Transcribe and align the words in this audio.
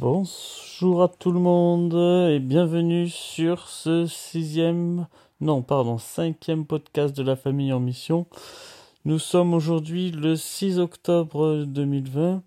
Bonjour 0.00 1.02
à 1.02 1.08
tout 1.08 1.32
le 1.32 1.40
monde 1.40 1.92
et 2.30 2.38
bienvenue 2.38 3.08
sur 3.08 3.66
ce 3.66 4.06
sixième, 4.06 5.08
non 5.40 5.62
pardon, 5.62 5.98
cinquième 5.98 6.66
podcast 6.66 7.16
de 7.16 7.24
la 7.24 7.34
famille 7.34 7.72
en 7.72 7.80
mission. 7.80 8.28
Nous 9.04 9.18
sommes 9.18 9.54
aujourd'hui 9.54 10.12
le 10.12 10.36
6 10.36 10.78
octobre 10.78 11.64
2020. 11.66 12.44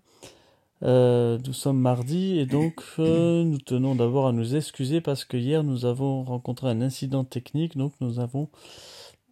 Euh, 0.82 1.38
nous 1.46 1.52
sommes 1.52 1.78
mardi 1.78 2.38
et 2.38 2.46
donc 2.46 2.82
euh, 2.98 3.44
nous 3.44 3.58
tenons 3.58 3.96
d'abord 3.96 4.28
à 4.28 4.32
nous 4.32 4.56
excuser 4.56 5.02
parce 5.02 5.26
que 5.26 5.36
hier 5.36 5.62
nous 5.62 5.84
avons 5.84 6.24
rencontré 6.24 6.70
un 6.70 6.80
incident 6.80 7.22
technique 7.22 7.76
donc 7.76 7.92
nous 8.00 8.14
n'avons 8.14 8.48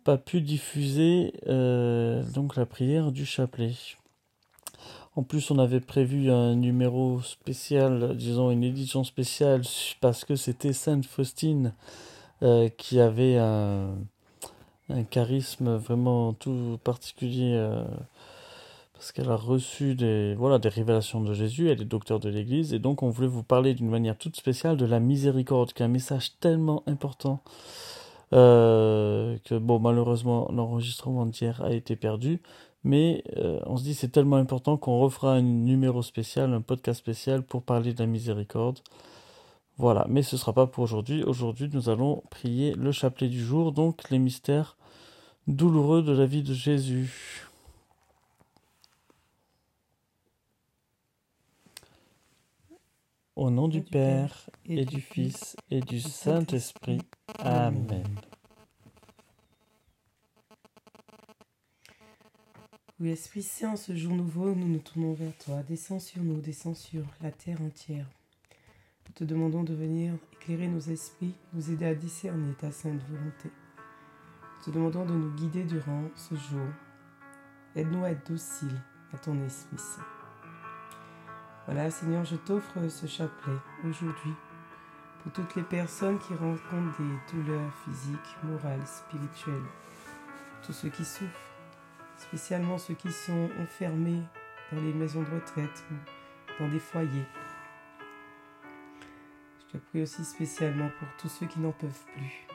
pas 0.05 0.19
pu 0.19 0.43
diffuser 0.43 1.33
euh, 1.47 2.23
donc 2.35 2.57
la 2.57 2.67
prière 2.67 3.13
du 3.13 3.25
chapelet. 3.25 3.73
En 5.21 5.23
plus, 5.23 5.51
on 5.51 5.59
avait 5.59 5.81
prévu 5.81 6.31
un 6.31 6.55
numéro 6.55 7.21
spécial, 7.21 8.17
disons 8.17 8.51
une 8.51 8.65
édition 8.65 9.05
spéciale, 9.05 9.61
parce 10.01 10.25
que 10.25 10.35
c'était 10.35 10.73
Sainte 10.73 11.05
Faustine 11.05 11.75
euh, 12.43 12.71
qui 12.71 12.99
avait 13.01 13.37
un, 13.37 13.91
charisme 15.11 15.77
vraiment 15.77 16.33
tout 16.33 16.79
particulier, 16.85 17.53
euh, 17.55 17.85
parce 18.95 19.13
qu'elle 19.13 19.31
a 19.31 19.37
reçu 19.37 19.95
des, 19.95 20.35
révélations 20.41 21.21
de 21.21 21.35
Jésus, 21.35 21.69
elle 21.69 21.83
est 21.83 21.85
docteur 21.85 22.19
de 22.19 22.31
l'Église, 22.31 22.73
et 22.73 22.79
donc 22.79 23.03
on 23.03 23.11
voulait 23.11 23.29
vous 23.29 23.43
parler 23.43 23.75
d'une 23.75 23.91
manière 23.91 24.17
toute 24.17 24.37
spéciale 24.37 24.79
de 24.79 24.87
la 24.87 25.01
miséricorde, 25.01 25.75
qui 25.75 25.83
est 25.83 25.85
un 25.85 25.89
message 25.89 26.39
tellement 26.41 26.83
important. 26.87 27.41
Euh, 28.33 29.37
que 29.45 29.57
bon 29.57 29.81
malheureusement 29.81 30.49
l'enregistrement 30.53 31.27
d'hier 31.27 31.61
a 31.65 31.73
été 31.73 31.97
perdu 31.97 32.41
mais 32.85 33.23
euh, 33.37 33.61
on 33.67 33.77
se 33.77 33.83
dit 33.83 33.95
c'est 33.95 34.09
tellement 34.09 34.37
important 34.37 34.77
qu'on 34.77 35.01
refera 35.01 35.35
un 35.35 35.43
numéro 35.43 36.03
spécial, 36.03 36.53
un 36.55 36.61
podcast 36.61 36.99
spécial 36.99 37.43
pour 37.43 37.63
parler 37.63 37.93
de 37.93 38.01
la 38.01 38.07
miséricorde. 38.07 38.81
Voilà, 39.79 40.07
mais 40.09 40.23
ce 40.23 40.37
ne 40.37 40.41
sera 40.41 40.53
pas 40.53 40.67
pour 40.67 40.85
aujourd'hui. 40.85 41.23
Aujourd'hui, 41.25 41.71
nous 41.73 41.89
allons 41.89 42.23
prier 42.31 42.75
le 42.75 42.93
chapelet 42.93 43.29
du 43.29 43.43
jour, 43.43 43.73
donc 43.73 44.11
les 44.11 44.19
mystères 44.19 44.77
douloureux 45.47 46.03
de 46.03 46.13
la 46.13 46.27
vie 46.27 46.43
de 46.43 46.55
Jésus. 46.55 47.47
Au 53.37 53.51
nom 53.51 53.69
du 53.69 53.81
Père 53.81 54.51
et 54.67 54.85
du 54.85 55.01
Fils 55.01 55.57
et 55.71 55.81
du 55.81 55.99
Saint-Esprit. 55.99 57.01
Amen. 57.39 58.05
Oui, 63.01 63.09
Esprit 63.09 63.43
Saint, 63.43 63.77
ce 63.77 63.97
jour 63.97 64.13
nouveau, 64.13 64.55
nous 64.55 64.69
nous 64.69 64.79
tournons 64.79 65.15
vers 65.15 65.35
toi. 65.39 65.63
Descends 65.67 66.01
sur 66.01 66.23
nous, 66.23 66.39
descends 66.43 66.75
sur 66.75 67.03
la 67.23 67.31
terre 67.31 67.63
entière. 67.63 68.05
Nous 69.07 69.15
te 69.15 69.25
demandons 69.25 69.63
de 69.63 69.73
venir 69.73 70.13
éclairer 70.35 70.69
nos 70.69 70.81
esprits, 70.81 71.33
nous 71.55 71.71
aider 71.71 71.87
à 71.87 71.95
discerner 71.95 72.53
ta 72.53 72.71
sainte 72.71 73.01
volonté. 73.09 73.49
Nous 74.59 74.65
te 74.67 74.71
demandons 74.71 75.07
de 75.07 75.15
nous 75.15 75.35
guider 75.35 75.65
durant 75.65 76.11
ce 76.15 76.35
jour. 76.35 76.67
Aide-nous 77.75 78.05
à 78.05 78.11
être 78.11 78.31
dociles 78.31 78.83
à 79.15 79.17
ton 79.17 79.43
Esprit 79.47 79.79
Saint. 79.79 80.05
Voilà, 81.65 81.91
Seigneur, 81.91 82.27
je 82.27 82.37
t'offre 82.37 82.87
ce 82.87 83.07
chapelet 83.07 83.57
aujourd'hui 83.89 84.35
pour 85.23 85.33
toutes 85.33 85.57
les 85.57 85.63
personnes 85.63 86.19
qui 86.19 86.35
rencontrent 86.35 87.01
des 87.01 87.33
douleurs 87.33 87.73
physiques, 87.83 88.37
morales, 88.45 88.87
spirituelles, 88.87 89.71
tous 90.67 90.75
ceux 90.75 90.91
qui 90.91 91.07
souffrent 91.07 91.50
spécialement 92.21 92.79
ceux 92.79 92.95
qui 92.95 93.11
sont 93.11 93.49
enfermés 93.61 94.23
dans 94.73 94.81
les 94.81 94.93
maisons 94.93 95.23
de 95.23 95.31
retraite 95.31 95.85
ou 95.91 95.95
dans 96.63 96.69
des 96.69 96.79
foyers. 96.79 97.27
Je 99.61 99.73
te 99.73 99.77
prie 99.79 100.03
aussi 100.03 100.25
spécialement 100.25 100.91
pour 100.99 101.09
tous 101.19 101.29
ceux 101.29 101.47
qui 101.47 101.61
n'en 101.61 101.73
peuvent 101.73 102.05
plus. 102.15 102.47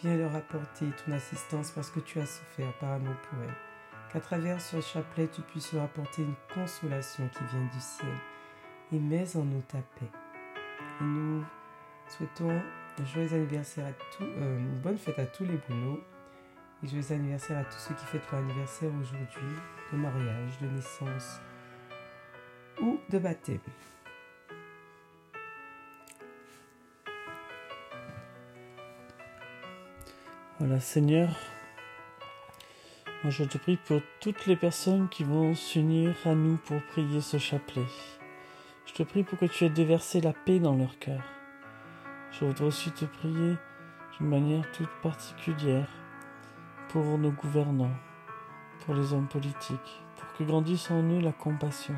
Viens 0.00 0.16
leur 0.16 0.34
apporter 0.34 0.86
ton 1.04 1.12
assistance 1.12 1.72
parce 1.72 1.90
que 1.90 2.00
tu 2.00 2.20
as 2.20 2.26
souffert 2.26 2.72
par 2.78 2.92
amour 2.92 3.16
pour 3.28 3.42
elles. 3.42 3.54
Qu'à 4.12 4.20
travers 4.20 4.60
ce 4.60 4.80
chapelet, 4.80 5.28
tu 5.28 5.42
puisses 5.42 5.72
leur 5.72 5.84
apporter 5.84 6.22
une 6.22 6.34
consolation 6.54 7.28
qui 7.28 7.44
vient 7.50 7.66
du 7.66 7.80
ciel. 7.80 8.14
Et 8.92 8.98
mets 8.98 9.36
en 9.36 9.44
nous 9.44 9.60
ta 9.62 9.78
paix. 9.98 10.10
Et 11.00 11.04
nous 11.04 11.44
souhaitons 12.06 12.62
un 12.98 13.04
joyeux 13.04 13.34
anniversaire 13.34 13.86
à 13.86 13.92
tous, 13.92 14.24
euh, 14.24 14.58
une 14.58 14.78
bonne 14.78 14.96
fête 14.96 15.18
à 15.18 15.26
tous 15.26 15.44
les 15.44 15.56
Bruno 15.56 16.00
et 16.82 16.86
joyeux 16.86 17.12
anniversaire 17.12 17.58
à 17.58 17.64
tous 17.64 17.78
ceux 17.78 17.94
qui 17.94 18.04
fêtent 18.04 18.30
leur 18.30 18.40
anniversaire 18.40 18.90
aujourd'hui, 19.00 19.56
de 19.92 19.96
mariage, 19.96 20.58
de 20.60 20.66
naissance 20.68 21.40
ou 22.80 23.00
de 23.10 23.18
baptême. 23.18 23.58
Voilà, 30.60 30.80
Seigneur, 30.80 31.28
moi 33.22 33.30
je 33.30 33.44
te 33.44 33.58
prie 33.58 33.76
pour 33.76 34.00
toutes 34.20 34.46
les 34.46 34.56
personnes 34.56 35.08
qui 35.08 35.22
vont 35.22 35.54
s'unir 35.54 36.16
à 36.24 36.34
nous 36.34 36.56
pour 36.56 36.82
prier 36.86 37.20
ce 37.20 37.38
chapelet. 37.38 37.86
Je 38.86 38.92
te 38.92 39.02
prie 39.02 39.22
pour 39.22 39.38
que 39.38 39.46
tu 39.46 39.64
aies 39.64 39.70
déversé 39.70 40.20
la 40.20 40.32
paix 40.32 40.58
dans 40.58 40.74
leur 40.74 40.98
cœur. 40.98 41.22
Je 42.32 42.44
voudrais 42.44 42.64
aussi 42.64 42.90
te 42.90 43.04
prier 43.04 43.54
d'une 44.18 44.28
manière 44.28 44.70
toute 44.72 44.90
particulière 45.02 45.88
pour 46.88 47.18
nos 47.18 47.30
gouvernants, 47.30 47.96
pour 48.84 48.94
les 48.94 49.12
hommes 49.12 49.28
politiques, 49.28 50.02
pour 50.16 50.32
que 50.34 50.44
grandisse 50.44 50.90
en 50.90 51.02
eux 51.02 51.20
la 51.20 51.32
compassion. 51.32 51.94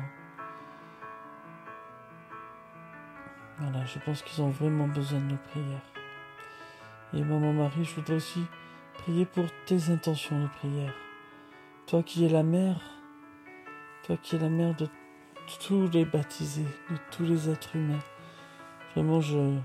Voilà, 3.59 3.85
je 3.85 3.99
pense 3.99 4.23
qu'ils 4.23 4.41
ont 4.41 4.49
vraiment 4.49 4.87
besoin 4.87 5.19
de 5.19 5.25
nos 5.25 5.37
prières. 5.37 5.91
Et 7.13 7.23
maman 7.23 7.53
Marie, 7.53 7.85
je 7.85 7.95
voudrais 7.95 8.15
aussi 8.15 8.43
prier 8.95 9.25
pour 9.25 9.45
tes 9.65 9.89
intentions 9.91 10.41
de 10.41 10.47
prière. 10.47 10.93
Toi 11.85 12.03
qui 12.03 12.25
es 12.25 12.29
la 12.29 12.43
mère, 12.43 12.81
toi 14.03 14.17
qui 14.17 14.35
es 14.35 14.39
la 14.39 14.49
mère 14.49 14.75
de 14.75 14.87
tous 15.59 15.89
les 15.91 16.05
baptisés, 16.05 16.67
de 16.89 16.97
tous 17.11 17.23
les 17.23 17.49
êtres 17.49 17.75
humains. 17.75 17.99
Vraiment, 18.95 19.21
je, 19.21 19.57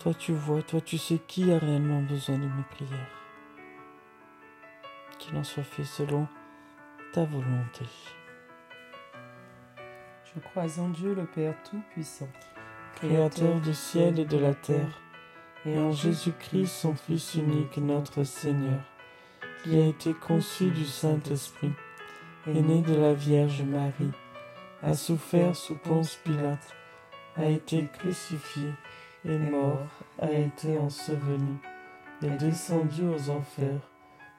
toi 0.00 0.14
tu 0.14 0.32
vois, 0.32 0.62
toi 0.62 0.80
tu 0.80 0.98
sais 0.98 1.18
qui 1.18 1.52
a 1.52 1.58
réellement 1.58 2.02
besoin 2.02 2.38
de 2.38 2.46
mes 2.46 2.64
prières. 2.70 3.23
Qu'il 5.24 5.38
en 5.38 5.44
soit 5.44 5.62
fait 5.62 5.84
selon 5.84 6.26
ta 7.14 7.24
volonté. 7.24 7.86
Je 10.24 10.40
crois 10.40 10.78
en 10.78 10.90
Dieu 10.90 11.14
le 11.14 11.24
Père 11.24 11.54
Tout-Puissant, 11.62 12.28
Créateur 12.96 13.58
du 13.60 13.72
ciel 13.72 14.18
et 14.18 14.26
de 14.26 14.36
la 14.36 14.52
terre, 14.52 15.00
et 15.64 15.78
en 15.78 15.92
Jésus-Christ, 15.92 16.66
son 16.66 16.94
Fils 16.94 17.36
unique, 17.36 17.78
notre 17.78 18.24
Seigneur, 18.24 18.80
qui 19.62 19.80
a 19.80 19.86
été 19.86 20.12
conçu 20.12 20.70
du 20.70 20.84
Saint-Esprit, 20.84 21.72
est 22.46 22.60
né 22.60 22.82
de 22.82 22.94
la 22.94 23.14
Vierge 23.14 23.62
Marie, 23.62 24.12
a 24.82 24.92
souffert 24.92 25.56
sous 25.56 25.76
Ponce 25.76 26.16
Pilate, 26.16 26.74
a 27.36 27.46
été 27.46 27.86
crucifié 27.98 28.72
est 29.24 29.38
mort, 29.38 29.88
a 30.20 30.30
été 30.30 30.76
enseveli, 30.76 31.56
est 32.22 32.36
descendu 32.36 33.04
aux 33.08 33.30
enfers, 33.30 33.80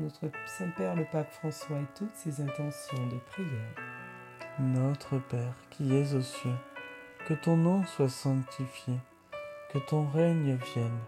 Notre 0.00 0.30
Saint-Père 0.46 0.94
le 0.94 1.04
Pape 1.10 1.32
François 1.32 1.78
et 1.78 1.96
toutes 1.96 2.14
ses 2.14 2.40
intentions 2.40 3.04
de 3.08 3.18
prière. 3.32 3.74
Notre 4.60 5.18
Père 5.18 5.54
qui 5.70 5.92
es 5.92 6.14
aux 6.14 6.20
cieux, 6.20 6.54
que 7.26 7.34
ton 7.34 7.56
nom 7.56 7.84
soit 7.84 8.08
sanctifié, 8.08 8.94
que 9.72 9.78
ton 9.78 10.06
règne 10.06 10.56
vienne, 10.72 11.00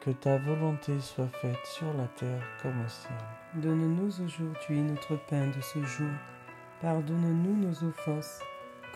que 0.00 0.10
ta 0.10 0.36
volonté 0.38 0.98
soit 0.98 1.28
faite 1.28 1.64
sur 1.64 1.86
la 1.94 2.08
terre 2.08 2.42
comme 2.60 2.84
au 2.84 2.88
ciel. 2.88 3.14
Donne-nous 3.54 4.20
aujourd'hui 4.24 4.80
notre 4.80 5.14
pain 5.28 5.46
de 5.46 5.60
ce 5.60 5.80
jour. 5.84 6.10
Pardonne-nous 6.80 7.68
nos 7.68 7.88
offenses, 7.88 8.40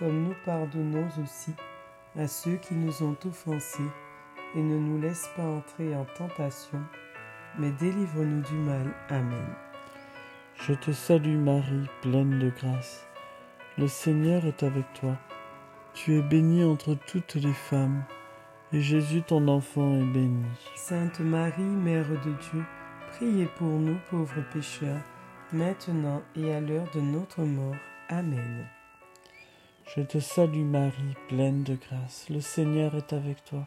comme 0.00 0.24
nous 0.24 0.34
pardonnons 0.44 1.08
aussi 1.22 1.54
à 2.16 2.26
ceux 2.26 2.56
qui 2.56 2.74
nous 2.74 3.04
ont 3.04 3.16
offensés, 3.24 3.90
et 4.56 4.62
ne 4.62 4.78
nous 4.78 5.00
laisse 5.00 5.30
pas 5.36 5.46
entrer 5.46 5.94
en 5.94 6.04
tentation, 6.16 6.82
mais 7.58 7.70
délivre-nous 7.72 8.42
du 8.42 8.54
mal. 8.54 8.94
Amen. 9.08 9.46
Je 10.66 10.72
te 10.74 10.90
salue 10.90 11.36
Marie, 11.36 11.88
pleine 12.02 12.38
de 12.38 12.50
grâce. 12.50 13.06
Le 13.76 13.86
Seigneur 13.86 14.44
est 14.44 14.62
avec 14.62 14.92
toi. 14.94 15.16
Tu 15.94 16.16
es 16.16 16.22
bénie 16.22 16.64
entre 16.64 16.96
toutes 17.06 17.36
les 17.36 17.52
femmes, 17.52 18.02
et 18.72 18.80
Jésus 18.80 19.22
ton 19.22 19.46
enfant 19.48 19.96
est 19.96 20.12
béni. 20.12 20.44
Sainte 20.76 21.20
Marie, 21.20 21.62
Mère 21.62 22.08
de 22.08 22.32
Dieu, 22.50 22.64
priez 23.12 23.46
pour 23.56 23.68
nous 23.68 23.98
pauvres 24.10 24.42
pécheurs, 24.52 25.02
maintenant 25.52 26.22
et 26.36 26.52
à 26.52 26.60
l'heure 26.60 26.90
de 26.94 27.00
notre 27.00 27.42
mort. 27.42 27.76
Amen. 28.08 28.66
Je 29.96 30.02
te 30.02 30.18
salue 30.18 30.64
Marie, 30.64 31.16
pleine 31.28 31.62
de 31.62 31.76
grâce, 31.76 32.28
le 32.30 32.40
Seigneur 32.40 32.94
est 32.94 33.12
avec 33.12 33.44
toi. 33.44 33.66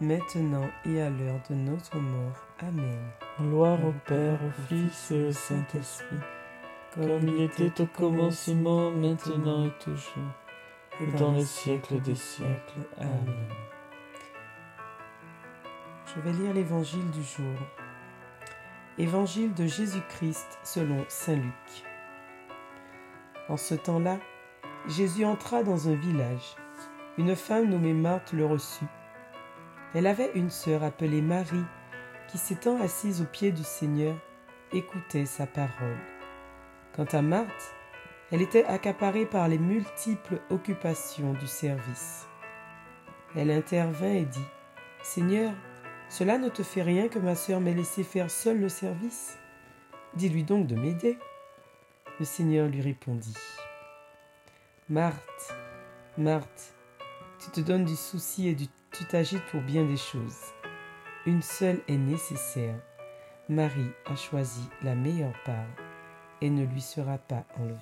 maintenant 0.00 0.68
et 0.86 1.00
à 1.00 1.10
l'heure 1.10 1.40
de 1.48 1.54
notre 1.54 1.96
mort. 1.98 2.46
Amen. 2.60 3.00
Gloire 3.38 3.78
au 3.84 3.92
Père, 4.06 4.38
au 4.42 4.50
Fils 4.68 5.10
et 5.10 5.28
au 5.28 5.32
Saint-Esprit, 5.32 6.16
comme 6.94 7.28
il 7.28 7.42
était 7.42 7.80
au 7.80 7.86
commencement, 7.86 8.90
maintenant 8.90 9.66
et 9.66 9.72
toujours, 9.78 10.32
et 11.00 11.06
dans 11.18 11.32
les 11.32 11.44
siècles 11.44 12.00
des 12.00 12.14
siècles. 12.14 12.80
Amen. 12.98 13.48
Je 16.06 16.20
vais 16.20 16.32
lire 16.32 16.54
l'évangile 16.54 17.10
du 17.10 17.22
jour. 17.22 17.56
Évangile 18.98 19.54
de 19.54 19.66
Jésus-Christ 19.66 20.58
selon 20.64 21.04
Saint 21.08 21.36
Luc. 21.36 21.84
En 23.48 23.56
ce 23.56 23.74
temps-là, 23.74 24.18
Jésus 24.88 25.24
entra 25.24 25.62
dans 25.62 25.88
un 25.88 25.94
village. 25.94 26.56
Une 27.16 27.36
femme 27.36 27.68
nommée 27.68 27.92
Marthe 27.92 28.32
le 28.32 28.46
reçut. 28.46 28.86
Elle 29.94 30.06
avait 30.06 30.30
une 30.34 30.50
sœur 30.50 30.84
appelée 30.84 31.22
Marie 31.22 31.64
qui, 32.28 32.38
s'étant 32.38 32.80
assise 32.80 33.22
aux 33.22 33.26
pieds 33.26 33.52
du 33.52 33.64
Seigneur, 33.64 34.16
écoutait 34.72 35.26
sa 35.26 35.46
parole. 35.46 35.98
Quant 36.94 37.06
à 37.12 37.22
Marthe, 37.22 37.74
elle 38.30 38.42
était 38.42 38.64
accaparée 38.64 39.26
par 39.26 39.48
les 39.48 39.58
multiples 39.58 40.40
occupations 40.50 41.32
du 41.32 41.48
service. 41.48 42.28
Elle 43.34 43.50
intervint 43.50 44.14
et 44.14 44.24
dit, 44.24 44.46
Seigneur, 45.02 45.52
cela 46.08 46.38
ne 46.38 46.48
te 46.48 46.62
fait 46.62 46.82
rien 46.82 47.08
que 47.08 47.18
ma 47.18 47.34
sœur 47.34 47.60
m'ait 47.60 47.74
laissé 47.74 48.04
faire 48.04 48.30
seule 48.30 48.60
le 48.60 48.68
service 48.68 49.36
Dis-lui 50.14 50.42
donc 50.42 50.66
de 50.66 50.74
m'aider. 50.74 51.18
Le 52.18 52.24
Seigneur 52.24 52.68
lui 52.68 52.80
répondit. 52.80 53.36
Marthe, 54.88 55.54
Marthe, 56.18 56.74
tu 57.38 57.50
te 57.50 57.60
donnes 57.60 57.84
du 57.84 57.94
souci 57.94 58.48
et 58.48 58.54
tu 59.00 59.06
t'agites 59.06 59.46
pour 59.46 59.62
bien 59.62 59.86
des 59.86 59.96
choses. 59.96 60.52
Une 61.24 61.40
seule 61.40 61.80
est 61.88 61.96
nécessaire. 61.96 62.78
Marie 63.48 63.92
a 64.04 64.14
choisi 64.14 64.68
la 64.82 64.94
meilleure 64.94 65.42
part 65.46 65.70
et 66.42 66.50
ne 66.50 66.66
lui 66.66 66.82
sera 66.82 67.16
pas 67.16 67.46
enlevée. 67.58 67.78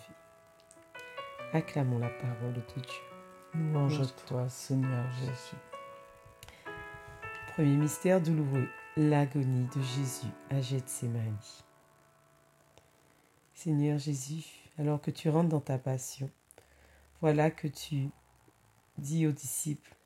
Acclamons 1.52 1.98
la 1.98 2.08
parole 2.08 2.52
de 2.52 2.60
Dieu. 2.60 3.00
Louange 3.52 4.00
à 4.00 4.06
toi, 4.28 4.48
Seigneur 4.48 5.10
Jésus. 5.10 5.56
Premier 7.54 7.76
mystère 7.76 8.20
douloureux, 8.20 8.68
l'agonie 8.96 9.66
de 9.74 9.82
Jésus 9.82 10.30
à 10.50 10.60
Gethsemane. 10.60 11.36
Seigneur 13.54 13.98
Jésus, 13.98 14.44
alors 14.78 15.00
que 15.00 15.10
tu 15.10 15.30
rentres 15.30 15.48
dans 15.48 15.60
ta 15.60 15.78
passion, 15.78 16.30
voilà 17.20 17.50
que 17.50 17.66
tu 17.66 18.08
dis 18.98 19.26
aux 19.26 19.32
disciples 19.32 19.97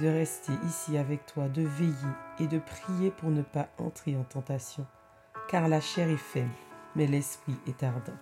de 0.00 0.08
rester 0.08 0.52
ici 0.66 0.98
avec 0.98 1.24
toi, 1.26 1.48
de 1.48 1.62
veiller 1.62 1.94
et 2.38 2.46
de 2.46 2.58
prier 2.58 3.10
pour 3.10 3.30
ne 3.30 3.42
pas 3.42 3.68
entrer 3.78 4.16
en 4.16 4.24
tentation, 4.24 4.86
car 5.48 5.68
la 5.68 5.80
chair 5.80 6.08
est 6.08 6.16
faible, 6.16 6.50
mais 6.94 7.06
l'esprit 7.06 7.56
est 7.66 7.82
ardent. 7.82 8.16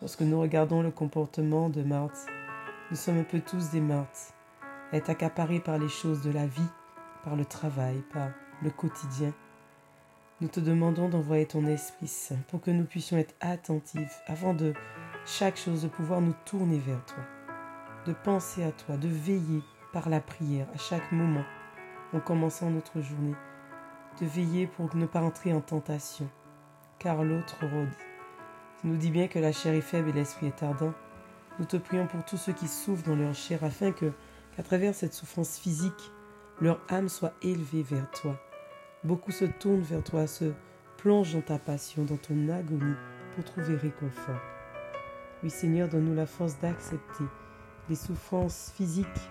Lorsque 0.00 0.20
nous 0.20 0.40
regardons 0.40 0.82
le 0.82 0.90
comportement 0.90 1.68
de 1.68 1.82
Marthe, 1.82 2.26
nous 2.90 2.96
sommes 2.96 3.18
un 3.18 3.24
peu 3.24 3.40
tous 3.40 3.70
des 3.70 3.80
Marthes, 3.80 4.34
être 4.92 5.10
accaparés 5.10 5.60
par 5.60 5.78
les 5.78 5.88
choses 5.88 6.22
de 6.22 6.30
la 6.30 6.46
vie, 6.46 6.70
par 7.24 7.34
le 7.34 7.44
travail, 7.44 8.02
par 8.12 8.28
le 8.62 8.70
quotidien. 8.70 9.32
Nous 10.40 10.48
te 10.48 10.60
demandons 10.60 11.08
d'envoyer 11.08 11.46
ton 11.46 11.66
Esprit 11.66 12.06
Saint 12.06 12.38
pour 12.48 12.60
que 12.60 12.70
nous 12.70 12.84
puissions 12.84 13.16
être 13.16 13.34
attentifs 13.40 14.20
avant 14.26 14.54
de 14.54 14.74
chaque 15.24 15.56
chose, 15.56 15.82
de 15.82 15.88
pouvoir 15.88 16.20
nous 16.20 16.34
tourner 16.44 16.78
vers 16.78 17.04
toi, 17.06 17.24
de 18.04 18.12
penser 18.12 18.62
à 18.62 18.70
toi, 18.70 18.96
de 18.96 19.08
veiller 19.08 19.62
par 19.96 20.10
la 20.10 20.20
prière 20.20 20.66
à 20.74 20.76
chaque 20.76 21.10
moment 21.10 21.46
en 22.12 22.20
commençant 22.20 22.68
notre 22.68 23.00
journée, 23.00 23.34
de 24.20 24.26
veiller 24.26 24.66
pour 24.66 24.94
ne 24.94 25.06
pas 25.06 25.22
entrer 25.22 25.54
en 25.54 25.62
tentation, 25.62 26.28
car 26.98 27.24
l'autre 27.24 27.56
rôde. 27.62 27.88
Tu 28.78 28.88
nous 28.88 28.98
dis 28.98 29.10
bien 29.10 29.26
que 29.26 29.38
la 29.38 29.52
chair 29.52 29.72
est 29.72 29.80
faible 29.80 30.10
et 30.10 30.12
l'esprit 30.12 30.48
est 30.48 30.62
ardent. 30.62 30.92
Nous 31.58 31.64
te 31.64 31.78
prions 31.78 32.06
pour 32.06 32.22
tous 32.26 32.36
ceux 32.36 32.52
qui 32.52 32.68
souffrent 32.68 33.08
dans 33.08 33.16
leur 33.16 33.34
chair 33.34 33.64
afin 33.64 33.90
que, 33.90 34.12
qu'à 34.54 34.62
travers 34.62 34.94
cette 34.94 35.14
souffrance 35.14 35.58
physique, 35.58 36.12
leur 36.60 36.78
âme 36.90 37.08
soit 37.08 37.32
élevée 37.40 37.82
vers 37.82 38.10
toi. 38.10 38.38
Beaucoup 39.02 39.32
se 39.32 39.46
tournent 39.46 39.80
vers 39.80 40.04
toi, 40.04 40.26
se 40.26 40.52
plongent 40.98 41.32
dans 41.32 41.40
ta 41.40 41.58
passion, 41.58 42.04
dans 42.04 42.18
ton 42.18 42.50
agonie, 42.50 42.96
pour 43.34 43.44
trouver 43.44 43.76
réconfort. 43.76 44.42
Oui 45.42 45.48
Seigneur, 45.48 45.88
donne-nous 45.88 46.14
la 46.14 46.26
force 46.26 46.60
d'accepter 46.60 47.24
les 47.88 47.96
souffrances 47.96 48.72
physiques 48.76 49.30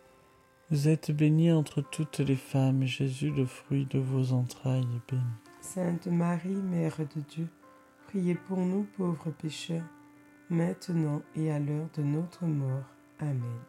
Vous 0.71 0.87
êtes 0.87 1.11
bénie 1.11 1.51
entre 1.51 1.81
toutes 1.81 2.19
les 2.19 2.37
femmes, 2.37 2.83
et 2.83 2.87
Jésus, 2.87 3.29
le 3.29 3.45
fruit 3.45 3.85
de 3.87 3.99
vos 3.99 4.31
entrailles, 4.31 4.87
est 4.95 5.11
béni. 5.11 5.23
Sainte 5.59 6.07
Marie, 6.07 6.47
Mère 6.55 6.95
de 6.97 7.21
Dieu, 7.29 7.49
priez 8.07 8.35
pour 8.35 8.57
nous 8.59 8.87
pauvres 8.95 9.31
pécheurs, 9.31 9.83
maintenant 10.49 11.21
et 11.35 11.51
à 11.51 11.59
l'heure 11.59 11.89
de 11.97 12.03
notre 12.03 12.45
mort. 12.45 12.85
Amen. 13.19 13.59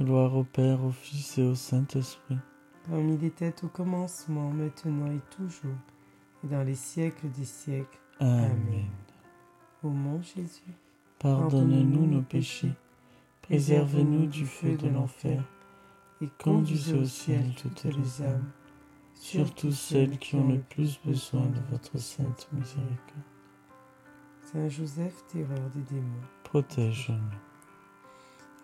Gloire 0.00 0.34
au 0.36 0.42
Père, 0.42 0.84
au 0.84 0.90
Fils 0.90 1.38
et 1.38 1.42
au 1.42 1.54
Saint-Esprit. 1.54 2.38
Comme 2.90 3.10
il 3.10 3.24
était 3.24 3.54
au 3.64 3.68
commencement, 3.68 4.50
maintenant 4.50 5.12
et 5.12 5.20
toujours, 5.30 5.78
et 6.42 6.48
dans 6.48 6.64
les 6.64 6.74
siècles 6.74 7.30
des 7.30 7.44
siècles. 7.44 8.00
Amen. 8.18 8.90
Ô 9.84 9.90
mon 9.90 10.20
Jésus, 10.20 10.74
Pardonnez-nous 11.20 12.04
nos 12.04 12.22
péchés, 12.22 12.72
préservez-nous 13.42 14.26
du 14.26 14.44
feu 14.44 14.76
de 14.76 14.88
l'enfer, 14.88 15.44
et 16.22 16.30
conduisez 16.42 16.94
au 16.94 17.04
ciel 17.04 17.52
toutes 17.60 17.84
les 17.84 18.22
âmes, 18.22 18.50
surtout 19.14 19.72
celles 19.72 20.18
qui 20.18 20.36
ont 20.36 20.48
le 20.48 20.60
plus 20.60 21.00
besoin 21.04 21.46
de 21.46 21.60
votre 21.70 21.98
sainte 21.98 22.48
miséricorde. 22.52 23.24
Saint 24.40 24.68
Joseph, 24.68 25.26
terreur 25.28 25.68
des 25.74 25.82
démons, 25.94 26.22
Protège-nous. 26.44 27.16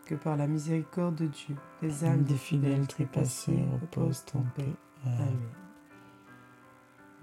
que 0.06 0.14
par 0.14 0.36
la 0.36 0.46
miséricorde 0.46 1.16
de 1.16 1.26
Dieu, 1.26 1.56
les 1.82 2.04
Âme 2.04 2.12
âmes 2.12 2.24
des 2.24 2.36
fidèles 2.36 2.86
trépassés 2.86 3.64
reposent 3.80 4.24
en 4.34 4.42
paix. 4.54 4.72
Amen. 5.04 5.38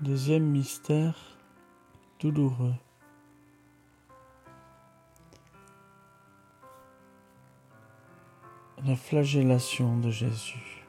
Deuxième 0.02 0.46
mystère 0.46 1.16
douloureux. 2.20 2.74
La 8.88 8.96
flagellation 8.96 9.98
de 9.98 10.12
Jésus. 10.12 10.86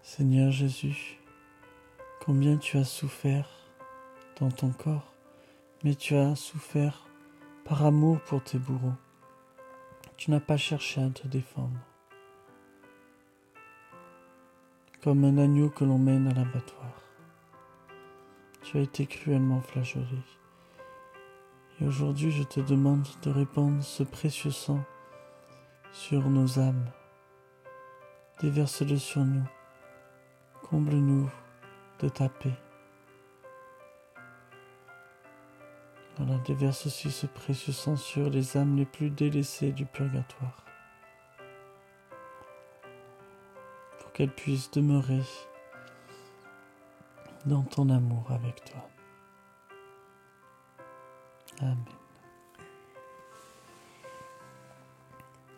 Seigneur 0.00 0.52
Jésus, 0.52 1.18
combien 2.24 2.56
tu 2.56 2.76
as 2.76 2.84
souffert 2.84 3.48
dans 4.38 4.52
ton 4.52 4.70
corps, 4.70 5.12
mais 5.82 5.96
tu 5.96 6.14
as 6.14 6.36
souffert 6.36 7.08
par 7.64 7.84
amour 7.84 8.20
pour 8.20 8.44
tes 8.44 8.58
bourreaux. 8.58 8.94
Tu 10.16 10.30
n'as 10.30 10.38
pas 10.38 10.56
cherché 10.56 11.02
à 11.02 11.10
te 11.10 11.26
défendre. 11.26 11.80
Comme 15.02 15.24
un 15.24 15.36
agneau 15.38 15.68
que 15.68 15.84
l'on 15.84 15.98
mène 15.98 16.28
à 16.28 16.32
l'abattoir. 16.32 16.92
Tu 18.62 18.78
as 18.78 18.82
été 18.82 19.06
cruellement 19.06 19.62
flageolé. 19.62 20.22
Et 21.80 21.86
aujourd'hui, 21.86 22.30
je 22.30 22.44
te 22.44 22.60
demande 22.60 23.08
de 23.22 23.30
répandre 23.30 23.82
ce 23.82 24.04
précieux 24.04 24.52
sang 24.52 24.78
sur 25.92 26.28
nos 26.28 26.58
âmes. 26.58 26.90
Déverse-le 28.40 28.96
sur 28.98 29.24
nous. 29.24 29.48
Comble-nous 30.62 31.28
de 32.00 32.08
ta 32.08 32.28
paix. 32.28 32.56
Voilà, 36.16 36.38
déverse 36.38 36.86
aussi 36.86 37.10
ce 37.10 37.26
précieux 37.26 37.72
sang 37.72 37.96
sur 37.96 38.28
les 38.28 38.56
âmes 38.56 38.76
les 38.76 38.86
plus 38.86 39.10
délaissées 39.10 39.72
du 39.72 39.86
purgatoire. 39.86 40.64
Pour 44.00 44.12
qu'elles 44.12 44.34
puissent 44.34 44.70
demeurer 44.72 45.22
dans 47.46 47.62
ton 47.62 47.88
amour 47.88 48.30
avec 48.30 48.64
toi. 48.64 48.88
Amen. 51.60 51.84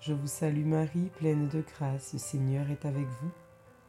Je 0.00 0.12
vous 0.12 0.28
salue 0.28 0.64
Marie, 0.64 1.10
pleine 1.18 1.48
de 1.48 1.60
grâce, 1.60 2.12
le 2.12 2.20
Seigneur 2.20 2.70
est 2.70 2.86
avec 2.86 3.06
vous. 3.20 3.30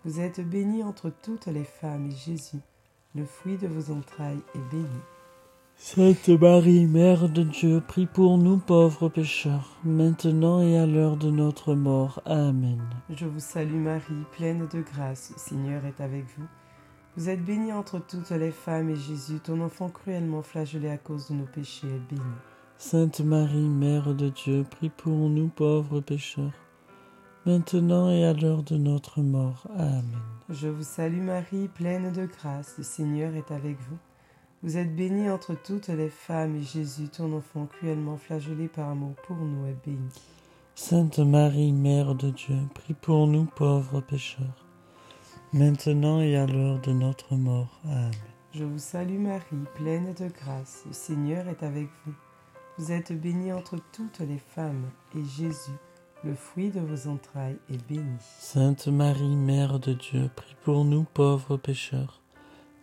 Vous 0.03 0.19
êtes 0.19 0.41
bénie 0.41 0.83
entre 0.83 1.11
toutes 1.21 1.45
les 1.45 1.63
femmes, 1.63 2.07
et 2.07 2.15
Jésus, 2.15 2.61
le 3.13 3.25
fruit 3.25 3.57
de 3.57 3.67
vos 3.67 3.93
entrailles, 3.93 4.41
est 4.55 4.71
béni. 4.71 4.87
Sainte 5.75 6.29
Marie, 6.29 6.87
Mère 6.87 7.29
de 7.29 7.43
Dieu, 7.43 7.81
prie 7.87 8.07
pour 8.07 8.39
nous 8.39 8.57
pauvres 8.57 9.07
pécheurs, 9.07 9.77
maintenant 9.83 10.61
et 10.61 10.79
à 10.79 10.87
l'heure 10.87 11.15
de 11.15 11.29
notre 11.29 11.75
mort. 11.75 12.23
Amen. 12.25 12.81
Je 13.11 13.27
vous 13.27 13.39
salue 13.39 13.75
Marie, 13.79 14.25
pleine 14.31 14.67
de 14.67 14.81
grâce, 14.81 15.31
le 15.31 15.37
Seigneur 15.37 15.85
est 15.85 16.01
avec 16.01 16.25
vous. 16.37 16.47
Vous 17.17 17.29
êtes 17.29 17.45
bénie 17.45 17.71
entre 17.71 17.99
toutes 17.99 18.31
les 18.31 18.51
femmes, 18.51 18.89
et 18.89 18.95
Jésus, 18.95 19.39
ton 19.41 19.61
enfant 19.61 19.89
cruellement 19.89 20.41
flagellé 20.41 20.89
à 20.89 20.97
cause 20.97 21.29
de 21.29 21.35
nos 21.35 21.45
péchés, 21.45 21.87
est 21.87 22.13
béni. 22.13 22.33
Sainte 22.81 23.19
Marie, 23.19 23.67
Mère 23.67 24.15
de 24.15 24.29
Dieu, 24.29 24.63
prie 24.63 24.87
pour 24.87 25.11
nous 25.11 25.49
pauvres 25.49 25.99
pécheurs, 25.99 26.53
maintenant 27.45 28.09
et 28.09 28.23
à 28.23 28.31
l'heure 28.31 28.63
de 28.63 28.77
notre 28.77 29.19
mort. 29.19 29.67
Amen. 29.75 30.05
Je 30.49 30.69
vous 30.69 30.83
salue 30.83 31.21
Marie, 31.21 31.67
pleine 31.67 32.09
de 32.13 32.25
grâce, 32.25 32.75
le 32.77 32.85
Seigneur 32.85 33.35
est 33.35 33.51
avec 33.51 33.77
vous. 33.81 33.97
Vous 34.63 34.77
êtes 34.77 34.95
bénie 34.95 35.29
entre 35.29 35.55
toutes 35.61 35.89
les 35.89 36.07
femmes, 36.07 36.55
et 36.55 36.63
Jésus, 36.63 37.09
ton 37.09 37.33
enfant 37.33 37.65
cruellement 37.65 38.15
flagellé 38.15 38.69
par 38.69 38.87
amour 38.87 39.13
pour 39.27 39.35
nous, 39.35 39.65
est 39.65 39.85
béni. 39.85 40.09
Sainte 40.73 41.19
Marie, 41.19 41.73
Mère 41.73 42.15
de 42.15 42.29
Dieu, 42.29 42.59
prie 42.73 42.93
pour 42.93 43.27
nous 43.27 43.43
pauvres 43.43 43.99
pécheurs, 43.99 44.65
maintenant 45.51 46.21
et 46.21 46.37
à 46.37 46.45
l'heure 46.45 46.79
de 46.79 46.93
notre 46.93 47.35
mort. 47.35 47.81
Amen. 47.83 48.11
Je 48.53 48.63
vous 48.63 48.79
salue 48.79 49.19
Marie, 49.19 49.65
pleine 49.75 50.13
de 50.13 50.29
grâce, 50.29 50.83
le 50.87 50.93
Seigneur 50.93 51.45
est 51.49 51.61
avec 51.61 51.89
vous. 52.05 52.13
Vous 52.79 52.93
êtes 52.93 53.11
bénie 53.11 53.51
entre 53.51 53.75
toutes 53.91 54.19
les 54.19 54.37
femmes, 54.37 54.89
et 55.13 55.21
Jésus, 55.37 55.75
le 56.23 56.33
fruit 56.33 56.69
de 56.69 56.79
vos 56.79 57.09
entrailles, 57.09 57.57
est 57.69 57.85
béni. 57.89 58.17
Sainte 58.39 58.87
Marie, 58.87 59.35
Mère 59.35 59.81
de 59.81 59.91
Dieu, 59.91 60.29
prie 60.33 60.55
pour 60.63 60.85
nous 60.85 61.03
pauvres 61.03 61.57
pécheurs, 61.57 62.21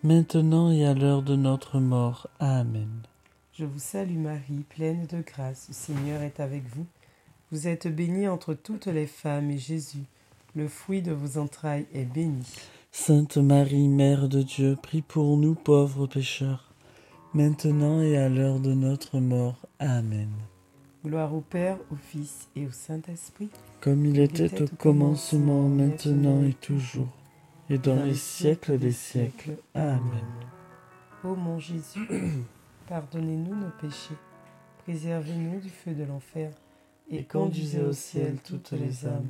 maintenant 0.02 0.70
et 0.70 0.84
à 0.84 0.92
l'heure 0.92 1.22
de 1.22 1.34
notre 1.34 1.80
mort. 1.80 2.28
Amen. 2.40 2.90
Je 3.54 3.64
vous 3.64 3.78
salue 3.78 4.18
Marie, 4.18 4.66
pleine 4.68 5.06
de 5.06 5.22
grâce, 5.22 5.68
le 5.68 5.74
Seigneur 5.74 6.20
est 6.20 6.40
avec 6.40 6.68
vous. 6.68 6.84
Vous 7.50 7.66
êtes 7.66 7.88
bénie 7.88 8.28
entre 8.28 8.52
toutes 8.52 8.88
les 8.88 9.06
femmes, 9.06 9.50
et 9.50 9.56
Jésus, 9.58 10.04
le 10.54 10.68
fruit 10.68 11.00
de 11.00 11.12
vos 11.12 11.40
entrailles, 11.40 11.86
est 11.94 12.04
béni. 12.04 12.46
Sainte 12.92 13.38
Marie, 13.38 13.88
Mère 13.88 14.28
de 14.28 14.42
Dieu, 14.42 14.76
prie 14.76 15.00
pour 15.00 15.38
nous 15.38 15.54
pauvres 15.54 16.06
pécheurs, 16.06 16.65
maintenant 17.36 18.00
et 18.00 18.16
à 18.16 18.30
l'heure 18.30 18.60
de 18.60 18.72
notre 18.72 19.20
mort. 19.20 19.66
Amen. 19.78 20.30
Gloire 21.04 21.34
au 21.34 21.42
Père, 21.42 21.76
au 21.92 21.96
Fils 21.96 22.48
et 22.56 22.66
au 22.66 22.70
Saint-Esprit, 22.70 23.50
Comme 23.80 24.06
il 24.06 24.18
était 24.18 24.62
au 24.62 24.66
commencement, 24.66 25.68
maintenant 25.68 26.42
et 26.42 26.54
toujours, 26.54 27.14
et 27.68 27.76
dans 27.76 28.02
les 28.02 28.14
siècles 28.14 28.78
des 28.78 28.92
siècles. 28.92 29.58
Amen. 29.74 30.00
Ô 31.24 31.36
mon 31.36 31.58
Jésus, 31.58 32.08
pardonnez-nous 32.88 33.54
nos 33.54 33.70
péchés, 33.82 34.16
préservez-nous 34.84 35.60
du 35.60 35.68
feu 35.68 35.92
de 35.92 36.04
l'enfer, 36.04 36.50
Et 37.10 37.22
conduisez 37.24 37.82
au 37.82 37.92
ciel 37.92 38.38
toutes 38.42 38.72
les 38.72 39.04
âmes, 39.04 39.28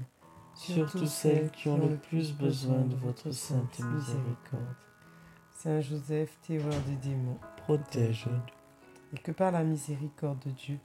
surtout 0.55 1.07
celles 1.07 1.51
qui 1.51 1.69
ont 1.69 1.89
le 1.89 1.97
plus 1.97 2.33
besoin 2.33 2.83
de 2.83 2.95
votre 2.95 3.33
sainte 3.33 3.81
miséricorde. 3.81 4.86
Saint 5.59 5.81
Joseph, 5.81 6.37
terreur 6.47 6.75
des 6.87 6.97
démons, 7.09 7.39
Protège-nous. 7.65 8.41
et 9.15 9.19
que 9.19 9.33
par 9.33 9.51
la 9.53 9.65
miséricorde 9.65 10.39
de 10.47 10.51
Dieu, 10.51 10.79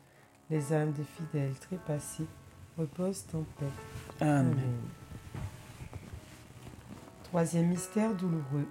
les 0.50 0.74
âmes 0.74 0.92
des 0.94 1.04
fidèles 1.04 1.54
trépassés 1.60 2.26
reposent 2.78 3.26
en 3.34 3.44
paix. 3.60 3.66
Amen. 4.26 4.56
Troisième 7.24 7.68
mystère 7.68 8.14
douloureux, 8.16 8.68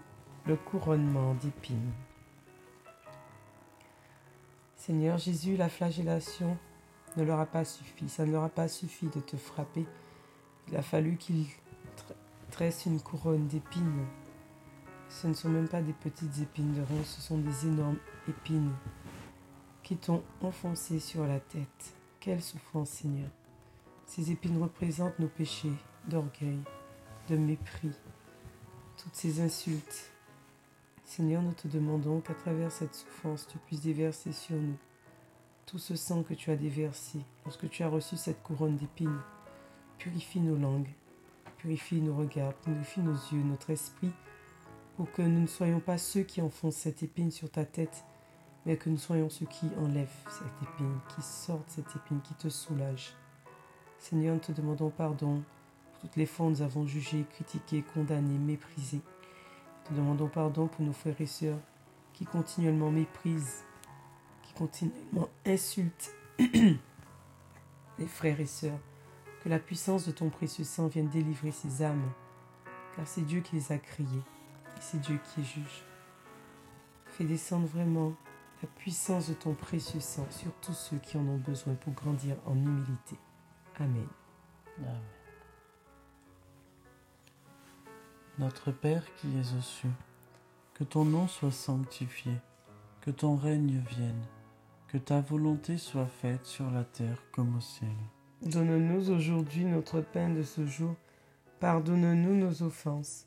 le 0.46 0.56
couronnement 0.56 1.34
d'épines. 1.34 1.92
Seigneur 4.76 5.18
Jésus, 5.18 5.56
la 5.56 5.68
flagellation 5.68 6.56
ne 7.16 7.22
leur 7.24 7.40
a 7.40 7.46
pas 7.46 7.64
suffi, 7.64 8.08
ça 8.08 8.24
ne 8.24 8.32
leur 8.32 8.44
a 8.44 8.48
pas 8.48 8.68
suffi 8.68 9.06
de 9.06 9.20
te 9.20 9.36
frapper. 9.36 9.86
Il 10.68 10.76
a 10.76 10.82
fallu 10.82 11.16
qu'ils 11.16 11.44
tr- 11.44 12.14
tressent 12.50 12.86
une 12.86 13.00
couronne 13.00 13.46
d'épines. 13.46 14.06
Ce 15.10 15.26
ne 15.26 15.34
sont 15.34 15.48
même 15.48 15.68
pas 15.68 15.82
des 15.82 15.92
petites 15.92 16.38
épines 16.38 16.72
de 16.72 16.82
ronces, 16.82 17.16
ce 17.16 17.20
sont 17.20 17.38
des 17.38 17.66
énormes 17.66 17.98
épines 18.28 18.72
qui 19.82 19.96
t'ont 19.96 20.22
enfoncé 20.40 21.00
sur 21.00 21.26
la 21.26 21.40
tête. 21.40 21.94
Quelle 22.20 22.40
souffrance, 22.40 22.90
Seigneur. 22.90 23.28
Ces 24.06 24.30
épines 24.30 24.62
représentent 24.62 25.18
nos 25.18 25.26
péchés 25.26 25.72
d'orgueil, 26.06 26.60
de 27.28 27.36
mépris, 27.36 27.90
toutes 28.96 29.14
ces 29.14 29.40
insultes. 29.40 30.10
Seigneur, 31.04 31.42
nous 31.42 31.54
te 31.54 31.66
demandons 31.66 32.20
qu'à 32.20 32.34
travers 32.34 32.70
cette 32.70 32.94
souffrance, 32.94 33.48
tu 33.48 33.58
puisses 33.58 33.82
déverser 33.82 34.30
sur 34.30 34.56
nous 34.56 34.76
tout 35.66 35.78
ce 35.78 35.96
sang 35.96 36.22
que 36.22 36.34
tu 36.34 36.52
as 36.52 36.56
déversé 36.56 37.18
lorsque 37.44 37.68
tu 37.68 37.82
as 37.82 37.88
reçu 37.88 38.16
cette 38.16 38.42
couronne 38.44 38.76
d'épines. 38.76 39.20
Purifie 39.98 40.40
nos 40.40 40.56
langues, 40.56 40.88
purifie 41.58 42.00
nos 42.00 42.14
regards, 42.14 42.54
purifie 42.54 43.00
nos 43.00 43.14
yeux, 43.32 43.42
notre 43.42 43.70
esprit, 43.70 44.12
pour 44.96 45.10
que 45.12 45.22
nous 45.22 45.40
ne 45.40 45.46
soyons 45.46 45.80
pas 45.80 45.98
ceux 45.98 46.22
qui 46.22 46.42
enfoncent 46.42 46.76
cette 46.76 47.02
épine 47.02 47.30
sur 47.30 47.50
ta 47.50 47.64
tête, 47.64 48.04
mais 48.66 48.76
que 48.76 48.90
nous 48.90 48.98
soyons 48.98 49.30
ceux 49.30 49.46
qui 49.46 49.66
enlèvent 49.78 50.08
cette 50.28 50.68
épine, 50.68 50.98
qui 51.14 51.22
sortent 51.22 51.70
cette 51.70 51.94
épine, 51.96 52.20
qui 52.22 52.34
te 52.34 52.48
soulagent. 52.48 53.14
Seigneur, 53.98 54.34
nous 54.34 54.40
te 54.40 54.52
demandons 54.52 54.90
pardon 54.90 55.42
pour 55.92 56.00
toutes 56.00 56.16
les 56.16 56.26
fois 56.26 56.46
où 56.46 56.50
nous 56.50 56.62
avons 56.62 56.86
jugé, 56.86 57.24
critiqué, 57.30 57.82
condamné, 57.94 58.38
méprisé. 58.38 58.98
Nous 58.98 59.90
te 59.90 59.94
demandons 59.94 60.28
pardon 60.28 60.66
pour 60.66 60.84
nos 60.84 60.92
frères 60.92 61.20
et 61.20 61.26
sœurs 61.26 61.58
qui 62.12 62.24
continuellement 62.26 62.90
méprisent, 62.90 63.64
qui 64.42 64.52
continuellement 64.54 65.28
insultent 65.46 66.14
les 67.98 68.06
frères 68.06 68.40
et 68.40 68.46
sœurs. 68.46 68.78
Que 69.42 69.48
la 69.48 69.58
puissance 69.58 70.06
de 70.06 70.10
ton 70.10 70.28
précieux 70.28 70.64
sang 70.64 70.88
vienne 70.88 71.08
délivrer 71.08 71.50
ces 71.50 71.82
âmes, 71.82 72.10
car 72.94 73.08
c'est 73.08 73.22
Dieu 73.22 73.40
qui 73.40 73.56
les 73.56 73.72
a 73.72 73.78
créées 73.78 74.06
et 74.80 74.82
c'est 74.82 75.00
Dieu 75.00 75.20
qui 75.22 75.40
est 75.40 75.44
juge. 75.44 75.84
Fais 77.04 77.24
descendre 77.24 77.66
vraiment 77.66 78.14
la 78.62 78.68
puissance 78.68 79.28
de 79.28 79.34
ton 79.34 79.52
précieux 79.52 80.00
sang 80.00 80.26
sur 80.30 80.52
tous 80.62 80.72
ceux 80.72 80.96
qui 80.96 81.18
en 81.18 81.26
ont 81.26 81.36
besoin 81.36 81.74
pour 81.74 81.92
grandir 81.92 82.36
en 82.46 82.54
humilité. 82.56 83.16
Amen. 83.78 84.08
Amen. 84.78 85.00
Notre 88.38 88.72
Père 88.72 89.04
qui 89.16 89.28
es 89.36 89.58
aux 89.58 89.60
cieux, 89.60 89.92
que 90.72 90.84
ton 90.84 91.04
nom 91.04 91.28
soit 91.28 91.52
sanctifié, 91.52 92.32
que 93.02 93.10
ton 93.10 93.36
règne 93.36 93.82
vienne, 93.86 94.24
que 94.88 94.96
ta 94.96 95.20
volonté 95.20 95.76
soit 95.76 96.06
faite 96.06 96.46
sur 96.46 96.70
la 96.70 96.84
terre 96.84 97.22
comme 97.32 97.54
au 97.56 97.60
ciel. 97.60 97.90
Donne-nous 98.40 99.10
aujourd'hui 99.10 99.66
notre 99.66 100.00
pain 100.00 100.30
de 100.30 100.42
ce 100.42 100.64
jour. 100.64 100.94
Pardonne-nous 101.60 102.34
nos 102.34 102.62
offenses, 102.62 103.26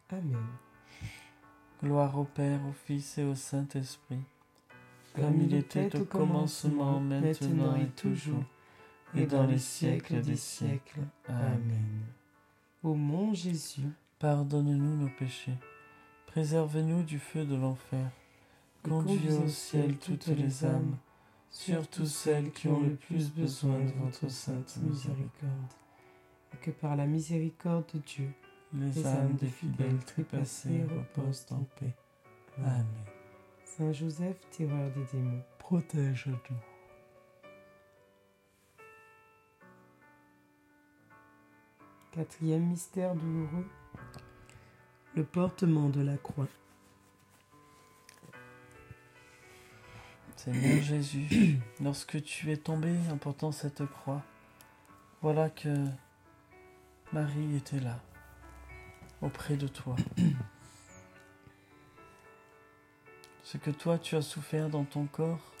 Amen. 0.11 0.45
Gloire 1.81 2.19
au 2.19 2.25
Père, 2.25 2.59
au 2.67 2.73
Fils 2.73 3.17
et 3.17 3.23
au 3.23 3.33
Saint-Esprit, 3.33 4.19
comme 5.15 5.41
il 5.41 5.53
était 5.55 5.95
au 5.95 6.03
commencement, 6.05 6.99
maintenant 6.99 7.75
et 7.77 7.87
toujours, 7.87 8.43
et 9.15 9.25
dans 9.25 9.45
les 9.45 9.57
siècles 9.57 10.21
des 10.21 10.35
siècles. 10.35 11.01
Amen. 11.27 12.03
Ô 12.83 12.93
mon 12.93 13.33
Jésus, 13.33 13.89
Pardonne-nous 14.19 14.97
nos 14.97 15.09
péchés, 15.17 15.57
préservez-nous 16.27 17.03
du 17.03 17.17
feu 17.17 17.45
de 17.45 17.55
l'enfer, 17.55 18.11
conduis 18.83 19.31
au 19.43 19.47
ciel 19.47 19.97
toutes 19.97 20.27
les 20.27 20.65
âmes, 20.65 20.97
surtout 21.49 22.05
celles 22.05 22.51
qui 22.51 22.67
ont 22.67 22.81
le 22.81 22.95
plus 22.95 23.31
besoin 23.31 23.79
de 23.79 23.91
votre 24.03 24.29
sainte 24.29 24.77
miséricorde. 24.77 25.73
et 26.53 26.57
que 26.57 26.71
par 26.71 26.95
la 26.95 27.07
miséricorde 27.07 27.85
de 27.93 27.99
Dieu, 27.99 28.31
Les 28.73 29.05
âmes 29.05 29.33
des 29.35 29.47
fidèles 29.47 29.99
trépassés 30.05 30.83
reposent 30.83 31.45
en 31.51 31.63
paix. 31.79 31.93
Amen. 32.57 32.85
Saint 33.65 33.91
Joseph, 33.91 34.37
terreur 34.51 34.89
des 34.91 35.05
démons, 35.11 35.41
Protège-nous. 35.59 36.37
quatrième 42.11 42.65
mystère 42.65 43.15
douloureux, 43.15 43.65
le 45.15 45.23
portement 45.23 45.89
de 45.89 46.01
la 46.01 46.17
croix. 46.17 46.47
Seigneur 50.35 50.81
Jésus, 50.81 51.59
lorsque 51.81 52.21
tu 52.23 52.51
es 52.51 52.57
tombé 52.57 52.93
en 53.11 53.17
portant 53.17 53.51
cette 53.51 53.85
croix, 53.85 54.21
voilà 55.21 55.49
que 55.49 55.85
Marie 57.13 57.55
était 57.55 57.79
là, 57.79 57.99
auprès 59.21 59.57
de 59.57 59.67
toi. 59.67 59.95
Ce 63.43 63.57
que 63.57 63.71
toi 63.71 63.97
tu 63.97 64.15
as 64.15 64.21
souffert 64.21 64.69
dans 64.69 64.85
ton 64.85 65.05
corps, 65.07 65.51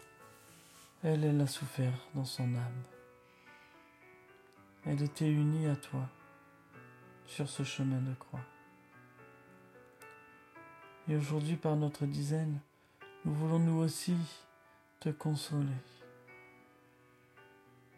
elle, 1.03 1.23
elle 1.23 1.41
a 1.41 1.47
souffert 1.47 2.07
dans 2.13 2.25
son 2.25 2.55
âme. 2.55 2.83
Elle 4.85 5.01
était 5.01 5.29
unie 5.29 5.67
à 5.67 5.75
toi 5.75 6.07
sur 7.25 7.49
ce 7.49 7.63
chemin 7.63 8.01
de 8.01 8.13
croix. 8.15 8.41
Et 11.07 11.15
aujourd'hui, 11.15 11.55
par 11.55 11.75
notre 11.75 12.05
dizaine, 12.05 12.59
nous 13.25 13.33
voulons 13.33 13.59
nous 13.59 13.79
aussi 13.79 14.15
te 14.99 15.09
consoler. 15.09 15.67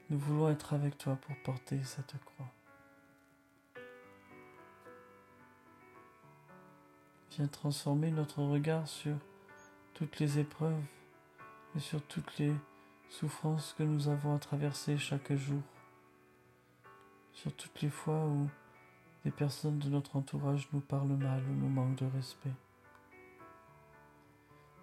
Nous 0.10 0.17
voulons 0.17 0.49
être 0.49 0.73
avec 0.73 0.97
toi 0.97 1.15
pour 1.15 1.36
porter 1.43 1.84
cette 1.84 2.15
croix. 2.26 2.52
Viens 7.36 7.48
transformer 7.48 8.12
notre 8.12 8.43
regard 8.43 8.88
sur 8.88 9.15
toutes 9.96 10.19
les 10.19 10.38
épreuves 10.38 10.84
et 11.76 11.80
sur 11.80 12.00
toutes 12.04 12.38
les 12.38 12.54
souffrances 13.10 13.74
que 13.76 13.82
nous 13.82 14.08
avons 14.08 14.36
à 14.36 14.39
traverser 14.39 15.00
chaque 15.00 15.34
jour. 15.34 15.62
Sur 17.32 17.52
toutes 17.56 17.82
les 17.82 17.89
fois 17.89 18.26
où 18.28 18.48
des 19.26 19.32
personnes 19.32 19.80
de 19.80 19.89
notre 19.89 20.15
entourage 20.15 20.67
nous 20.74 20.80
parlent 20.80 21.17
mal 21.17 21.41
ou 21.50 21.54
nous 21.54 21.69
manquent 21.69 21.96
de 21.96 22.06
respect 22.06 22.54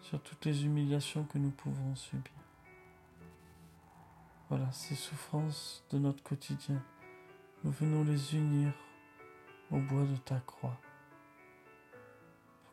sur 0.01 0.21
toutes 0.21 0.45
les 0.45 0.65
humiliations 0.65 1.23
que 1.25 1.39
nous 1.39 1.51
pouvons 1.51 1.95
subir. 1.95 2.33
Voilà, 4.49 4.73
ces 4.73 4.97
souffrances 4.97 5.85
de 5.91 5.99
notre 5.99 6.23
quotidien, 6.25 6.83
nous 7.63 7.71
venons 7.71 8.03
les 8.03 8.35
unir 8.35 8.73
au 9.71 9.79
bois 9.79 10.03
de 10.03 10.17
ta 10.17 10.41
croix, 10.41 10.77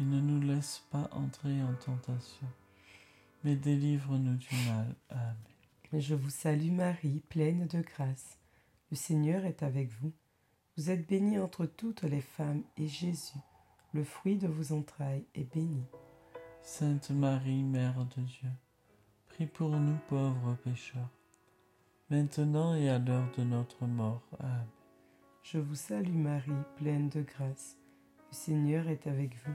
Et 0.00 0.04
ne 0.04 0.20
nous 0.20 0.40
laisse 0.40 0.84
pas 0.90 1.08
entrer 1.12 1.60
en 1.62 1.74
tentation, 1.74 2.46
mais 3.42 3.56
délivre-nous 3.56 4.36
du 4.36 4.54
mal. 4.68 4.94
Amen. 5.10 5.34
Je 5.92 6.14
vous 6.14 6.30
salue 6.30 6.70
Marie, 6.70 7.22
pleine 7.28 7.66
de 7.66 7.80
grâce. 7.80 8.38
Le 8.90 8.96
Seigneur 8.96 9.44
est 9.44 9.62
avec 9.62 9.90
vous. 10.00 10.12
Vous 10.76 10.90
êtes 10.90 11.08
bénie 11.08 11.38
entre 11.38 11.66
toutes 11.66 12.04
les 12.04 12.20
femmes, 12.20 12.62
et 12.76 12.86
Jésus, 12.86 13.38
le 13.92 14.04
fruit 14.04 14.36
de 14.36 14.46
vos 14.46 14.72
entrailles, 14.72 15.26
est 15.34 15.52
béni. 15.52 15.82
Sainte 16.62 17.10
Marie, 17.10 17.64
Mère 17.64 18.04
de 18.16 18.22
Dieu, 18.22 18.50
prie 19.28 19.46
pour 19.46 19.70
nous 19.70 19.98
pauvres 20.08 20.56
pécheurs, 20.62 21.10
maintenant 22.08 22.74
et 22.74 22.88
à 22.88 23.00
l'heure 23.00 23.30
de 23.36 23.42
notre 23.42 23.86
mort. 23.86 24.22
Amen. 24.38 24.66
Je 25.42 25.58
vous 25.58 25.74
salue 25.74 26.14
Marie, 26.14 26.52
pleine 26.76 27.08
de 27.08 27.22
grâce. 27.22 27.76
Le 28.30 28.36
Seigneur 28.36 28.88
est 28.88 29.06
avec 29.06 29.34
vous. 29.44 29.54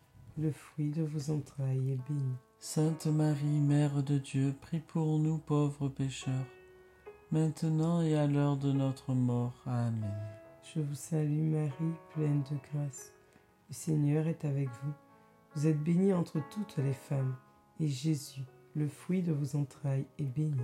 le 0.41 0.51
fruit 0.51 0.89
de 0.89 1.03
vos 1.03 1.31
entrailles, 1.31 1.91
est 1.91 2.09
béni. 2.09 2.35
Sainte 2.59 3.05
Marie, 3.05 3.59
Mère 3.59 4.01
de 4.01 4.17
Dieu, 4.17 4.55
prie 4.59 4.79
pour 4.79 5.19
nous 5.19 5.37
pauvres 5.37 5.87
pécheurs, 5.87 6.47
maintenant 7.31 8.01
et 8.01 8.15
à 8.15 8.25
l'heure 8.25 8.57
de 8.57 8.71
notre 8.71 9.13
mort. 9.13 9.53
Amen. 9.65 10.15
Je 10.63 10.79
vous 10.79 10.95
salue 10.95 11.51
Marie, 11.51 11.95
pleine 12.13 12.43
de 12.49 12.57
grâce. 12.71 13.13
Le 13.69 13.75
Seigneur 13.75 14.27
est 14.27 14.43
avec 14.45 14.69
vous. 14.69 14.93
Vous 15.55 15.67
êtes 15.67 15.81
bénie 15.83 16.13
entre 16.13 16.39
toutes 16.49 16.77
les 16.77 16.93
femmes, 16.93 17.35
et 17.79 17.87
Jésus, 17.87 18.45
le 18.75 18.87
fruit 18.87 19.21
de 19.21 19.33
vos 19.33 19.55
entrailles, 19.55 20.07
est 20.17 20.23
béni. 20.23 20.61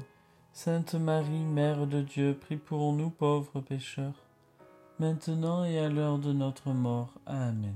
Sainte 0.54 0.96
Marie, 0.96 1.46
Mère 1.46 1.86
de 1.86 2.02
Dieu, 2.02 2.36
prie 2.40 2.58
pour 2.58 2.94
nous 2.94 3.12
pauvres 3.12 3.62
pécheurs, 3.62 4.26
maintenant 5.00 5.66
et 5.66 5.78
à 5.78 5.90
l'heure 5.90 6.18
de 6.18 6.34
notre 6.34 6.72
mort. 6.72 7.20
Amen. 7.28 7.76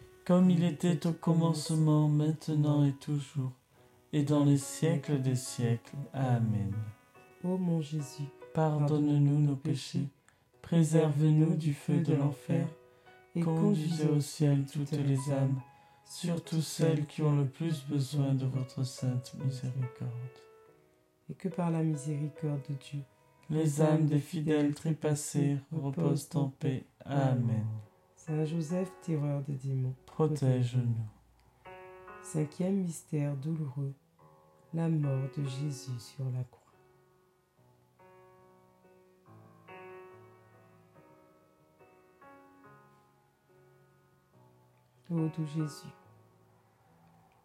Comme 0.25 0.49
il 0.49 0.63
était 0.63 1.07
au 1.07 1.13
commencement, 1.13 2.07
maintenant 2.07 2.85
et 2.85 2.93
toujours, 2.93 3.51
et 4.13 4.23
dans 4.23 4.45
les 4.45 4.57
siècles 4.57 5.21
des 5.21 5.35
siècles. 5.35 5.95
Amen. 6.13 6.73
Ô 7.43 7.57
mon 7.57 7.81
Jésus, 7.81 8.27
Pardonne-nous 8.53 9.39
nos 9.39 9.55
péchés, 9.55 10.07
préserve-nous 10.61 11.55
du 11.55 11.73
feu 11.73 12.01
de 12.01 12.13
l'enfer, 12.13 12.67
et 13.35 13.41
conduisez 13.41 14.07
au 14.09 14.19
ciel 14.19 14.65
toutes 14.71 14.91
les 14.91 15.31
âmes, 15.31 15.59
surtout 16.05 16.61
celles 16.61 17.05
qui 17.07 17.21
ont 17.23 17.35
le 17.35 17.45
plus 17.47 17.83
besoin 17.87 18.33
de 18.33 18.45
votre 18.45 18.83
sainte 18.83 19.33
miséricorde. 19.43 20.11
et 21.29 21.33
que 21.33 21.47
par 21.47 21.71
la 21.71 21.81
miséricorde 21.81 22.61
de 22.69 22.75
Dieu, 22.75 22.99
Les 23.49 23.81
âmes 23.81 24.05
des 24.05 24.19
fidèles 24.19 24.73
trépassés 24.73 25.57
reposent 25.71 26.29
en 26.35 26.49
paix. 26.49 26.85
Amen. 27.05 27.65
Saint 28.31 28.45
Joseph, 28.45 28.89
terreur 29.01 29.41
des 29.41 29.55
démons. 29.55 29.93
Protège-nous. 30.05 30.95
Cinquième 32.23 32.75
mystère 32.75 33.35
douloureux, 33.35 33.93
la 34.73 34.87
mort 34.87 35.27
de 35.37 35.43
Jésus 35.43 35.99
sur 35.99 36.23
la 36.23 36.41
croix. 36.45 36.71
Ô 45.09 45.27
doux 45.27 45.45
Jésus, 45.53 45.91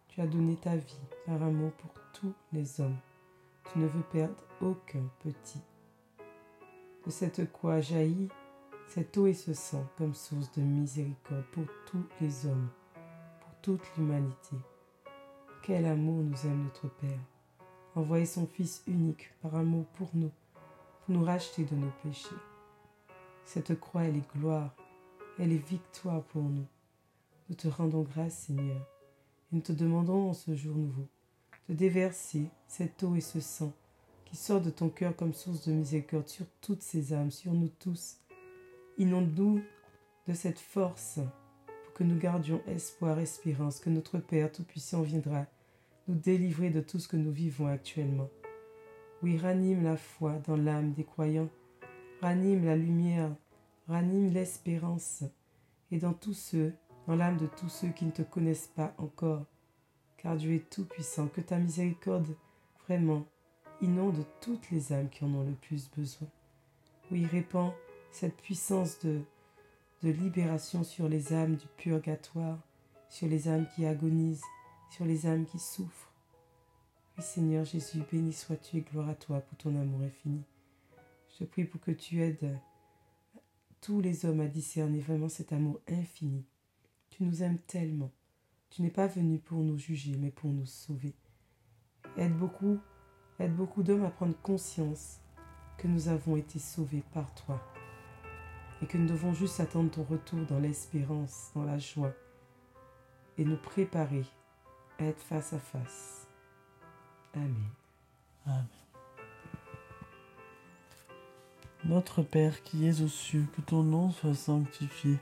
tu 0.07 0.21
as 0.21 0.27
donné 0.27 0.55
ta 0.55 0.77
vie 0.77 1.01
par 1.25 1.43
amour 1.43 1.73
pour 1.73 1.91
tous 2.13 2.33
les 2.53 2.79
hommes. 2.79 2.97
Tu 3.73 3.79
ne 3.79 3.87
veux 3.87 4.03
perdre 4.03 4.41
aucun 4.61 5.03
petit. 5.19 5.61
De 7.05 7.11
cette 7.11 7.51
croix 7.51 7.81
jaillit 7.81 8.29
cette 8.87 9.17
eau 9.17 9.27
et 9.27 9.33
ce 9.33 9.53
sang 9.53 9.85
comme 9.97 10.13
source 10.13 10.51
de 10.53 10.61
miséricorde 10.61 11.45
pour 11.51 11.65
tous 11.85 12.03
les 12.21 12.45
hommes, 12.45 12.69
pour 13.41 13.53
toute 13.61 13.81
l'humanité. 13.97 14.55
Quel 15.61 15.85
amour 15.85 16.23
nous 16.23 16.45
aime 16.45 16.63
notre 16.63 16.87
Père, 16.87 17.19
envoyer 17.95 18.25
son 18.25 18.47
Fils 18.47 18.83
unique 18.87 19.31
par 19.41 19.55
amour 19.55 19.85
pour 19.97 20.09
nous, 20.13 20.31
pour 21.05 21.15
nous 21.15 21.23
racheter 21.23 21.65
de 21.65 21.75
nos 21.75 21.91
péchés. 22.03 22.29
Cette 23.43 23.79
croix, 23.79 24.03
elle 24.03 24.17
est 24.17 24.33
gloire, 24.35 24.73
elle 25.37 25.51
est 25.51 25.67
victoire 25.69 26.23
pour 26.23 26.43
nous. 26.43 26.65
Nous 27.49 27.55
te 27.55 27.67
rendons 27.67 28.03
grâce, 28.03 28.45
Seigneur, 28.45 28.81
et 29.51 29.55
nous 29.55 29.61
te 29.61 29.73
demandons 29.73 30.29
en 30.29 30.33
ce 30.33 30.55
jour 30.55 30.75
nouveau 30.75 31.07
de 31.67 31.73
déverser 31.73 32.47
cette 32.67 33.03
eau 33.03 33.15
et 33.15 33.21
ce 33.21 33.41
sang 33.41 33.73
qui 34.25 34.35
sort 34.35 34.61
de 34.61 34.69
ton 34.69 34.89
cœur 34.89 35.15
comme 35.15 35.33
source 35.33 35.67
de 35.67 35.73
miséricorde 35.73 36.27
sur 36.27 36.45
toutes 36.61 36.81
ces 36.81 37.13
âmes, 37.13 37.31
sur 37.31 37.53
nous 37.53 37.69
tous. 37.79 38.17
Inonde-nous 38.99 39.61
de 40.27 40.33
cette 40.33 40.59
force 40.59 41.19
pour 41.83 41.93
que 41.93 42.03
nous 42.03 42.17
gardions 42.17 42.63
espoir, 42.65 43.19
espérance, 43.19 43.79
que 43.79 43.91
notre 43.91 44.17
Père 44.17 44.51
Tout-Puissant 44.51 45.03
viendra 45.03 45.45
nous 46.07 46.15
délivrer 46.15 46.71
de 46.71 46.81
tout 46.81 46.97
ce 46.97 47.07
que 47.07 47.15
nous 47.15 47.31
vivons 47.31 47.67
actuellement. 47.67 48.29
Oui, 49.21 49.37
ranime 49.37 49.83
la 49.83 49.97
foi 49.97 50.33
dans 50.47 50.57
l'âme 50.57 50.93
des 50.93 51.03
croyants, 51.03 51.49
ranime 52.21 52.65
la 52.65 52.75
lumière, 52.75 53.35
ranime 53.87 54.33
l'espérance, 54.33 55.23
et 55.91 55.99
dans 55.99 56.13
tous 56.13 56.33
ceux, 56.33 56.73
dans 57.05 57.15
l'âme 57.15 57.37
de 57.37 57.45
tous 57.45 57.69
ceux 57.69 57.89
qui 57.89 58.05
ne 58.05 58.11
te 58.11 58.23
connaissent 58.23 58.71
pas 58.75 58.95
encore, 58.97 59.45
car 60.17 60.37
Dieu 60.37 60.53
est 60.53 60.69
tout-puissant, 60.71 61.27
que 61.27 61.41
ta 61.41 61.59
miséricorde, 61.59 62.35
vraiment, 62.87 63.27
inonde 63.81 64.25
toutes 64.41 64.71
les 64.71 64.91
âmes 64.91 65.09
qui 65.09 65.23
en 65.23 65.33
ont 65.35 65.43
le 65.43 65.53
plus 65.53 65.87
besoin. 65.95 66.27
Oui, 67.11 67.25
répand 67.25 67.73
cette 68.17 68.41
puissance 68.41 68.97
de, 69.01 69.21
libération 70.01 70.83
sur 70.83 71.07
les 71.07 71.33
âmes 71.33 71.55
du 71.55 71.67
purgatoire, 71.77 72.57
sur 73.09 73.27
les 73.27 73.47
âmes 73.47 73.67
qui 73.75 73.85
agonisent, 73.85 74.43
sur 74.89 75.05
les 75.05 75.27
âmes 75.27 75.45
qui 75.45 75.59
souffrent. 75.59 76.11
Oui, 77.15 77.23
Seigneur 77.23 77.63
Jésus, 77.63 78.01
béni 78.11 78.33
sois-tu 78.33 78.77
et 78.77 78.81
gloire 78.81 79.09
à 79.09 79.13
toi 79.13 79.41
pour 79.41 79.57
ton 79.59 79.79
amour 79.79 80.01
infini. 80.01 80.43
Je 81.37 81.45
prie 81.45 81.65
pour 81.65 81.79
que 81.79 81.91
tu 81.91 82.23
aides 82.23 82.57
tous 83.81 84.01
les 84.01 84.25
hommes 84.25 84.41
à 84.41 84.47
discerner 84.47 84.99
vraiment 84.99 85.29
cet 85.29 85.53
amour 85.53 85.79
infini. 85.87 86.43
Tu 87.11 87.23
nous 87.23 87.43
aimes 87.43 87.59
tellement. 87.67 88.11
Tu 88.71 88.81
n'es 88.81 88.89
pas 88.89 89.07
venu 89.07 89.37
pour 89.37 89.59
nous 89.59 89.77
juger, 89.77 90.15
mais 90.17 90.31
pour 90.31 90.49
nous 90.49 90.65
sauver. 90.65 91.13
Aide 92.17 92.35
beaucoup, 92.35 92.79
aide 93.37 93.55
beaucoup 93.55 93.83
d'hommes 93.83 94.05
à 94.05 94.09
prendre 94.09 94.39
conscience 94.41 95.19
que 95.77 95.87
nous 95.87 96.07
avons 96.07 96.35
été 96.35 96.57
sauvés 96.57 97.03
par 97.13 97.31
toi 97.35 97.61
et 98.81 98.85
que 98.85 98.97
nous 98.97 99.07
devons 99.07 99.33
juste 99.33 99.59
attendre 99.59 99.91
ton 99.91 100.03
retour 100.03 100.39
dans 100.47 100.59
l'espérance, 100.59 101.51
dans 101.55 101.63
la 101.63 101.77
joie 101.77 102.13
et 103.37 103.45
nous 103.45 103.57
préparer 103.57 104.25
à 104.99 105.05
être 105.05 105.21
face 105.21 105.53
à 105.53 105.59
face. 105.59 106.27
Amen. 107.35 107.55
Amen. 108.45 108.65
Notre 111.85 112.21
Père 112.21 112.63
qui 112.63 112.87
es 112.87 113.01
aux 113.01 113.07
cieux, 113.07 113.45
que 113.55 113.61
ton 113.61 113.83
nom 113.83 114.11
soit 114.11 114.33
sanctifié, 114.33 115.17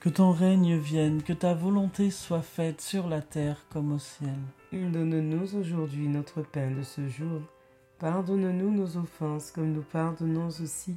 que 0.00 0.08
ton 0.08 0.30
règne 0.30 0.76
vienne, 0.78 1.22
que 1.22 1.32
ta 1.32 1.54
volonté 1.54 2.10
soit 2.10 2.42
faite 2.42 2.80
sur 2.80 3.08
la 3.08 3.20
terre 3.20 3.66
comme 3.68 3.92
au 3.92 3.98
ciel. 3.98 4.38
Donne-nous 4.72 5.56
aujourd'hui 5.56 6.08
notre 6.08 6.42
pain 6.42 6.70
de 6.70 6.82
ce 6.82 7.08
jour. 7.08 7.42
Pardonne-nous 7.98 8.70
nos 8.70 8.96
offenses 8.96 9.50
comme 9.50 9.72
nous 9.72 9.82
pardonnons 9.82 10.48
aussi 10.48 10.96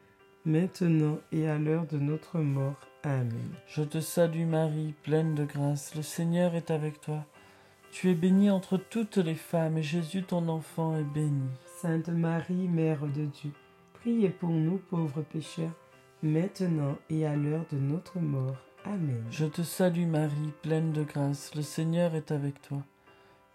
maintenant 0.45 1.19
et 1.31 1.47
à 1.47 1.57
l'heure 1.57 1.85
de 1.87 1.97
notre 1.97 2.39
mort. 2.39 2.79
Amen. 3.03 3.51
Je 3.67 3.83
te 3.83 3.99
salue 3.99 4.45
Marie, 4.45 4.93
pleine 5.03 5.35
de 5.35 5.45
grâce, 5.45 5.95
le 5.95 6.01
Seigneur 6.01 6.55
est 6.55 6.71
avec 6.71 7.01
toi. 7.01 7.25
Tu 7.91 8.09
es 8.09 8.15
bénie 8.15 8.49
entre 8.49 8.77
toutes 8.77 9.17
les 9.17 9.35
femmes, 9.35 9.77
et 9.77 9.83
Jésus 9.83 10.23
ton 10.23 10.47
enfant 10.47 10.95
est 10.95 11.03
béni. 11.03 11.49
Sainte 11.81 12.09
Marie, 12.09 12.67
Mère 12.67 13.01
de 13.01 13.25
Dieu, 13.25 13.51
priez 13.93 14.29
pour 14.29 14.49
nous 14.49 14.77
pauvres 14.77 15.23
pécheurs, 15.23 15.73
maintenant 16.23 16.97
et 17.09 17.25
à 17.25 17.35
l'heure 17.35 17.65
de 17.71 17.77
notre 17.77 18.19
mort. 18.19 18.57
Amen. 18.85 19.23
Je 19.29 19.45
te 19.45 19.61
salue 19.61 20.07
Marie, 20.07 20.53
pleine 20.61 20.91
de 20.91 21.03
grâce, 21.03 21.53
le 21.55 21.61
Seigneur 21.61 22.15
est 22.15 22.31
avec 22.31 22.61
toi. 22.61 22.83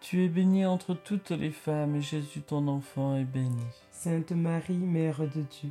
Tu 0.01 0.25
es 0.25 0.29
bénie 0.29 0.67
entre 0.67 0.95
toutes 0.95 1.31
les 1.31 1.51
femmes, 1.51 1.97
et 1.97 2.03
Jésus 2.03 2.43
ton 2.43 2.69
enfant 2.69 3.17
est 3.17 3.25
béni. 3.25 3.65
Sainte 3.91 4.33
Marie, 4.33 4.77
Mère 4.77 5.21
de 5.21 5.43
Dieu, 5.43 5.71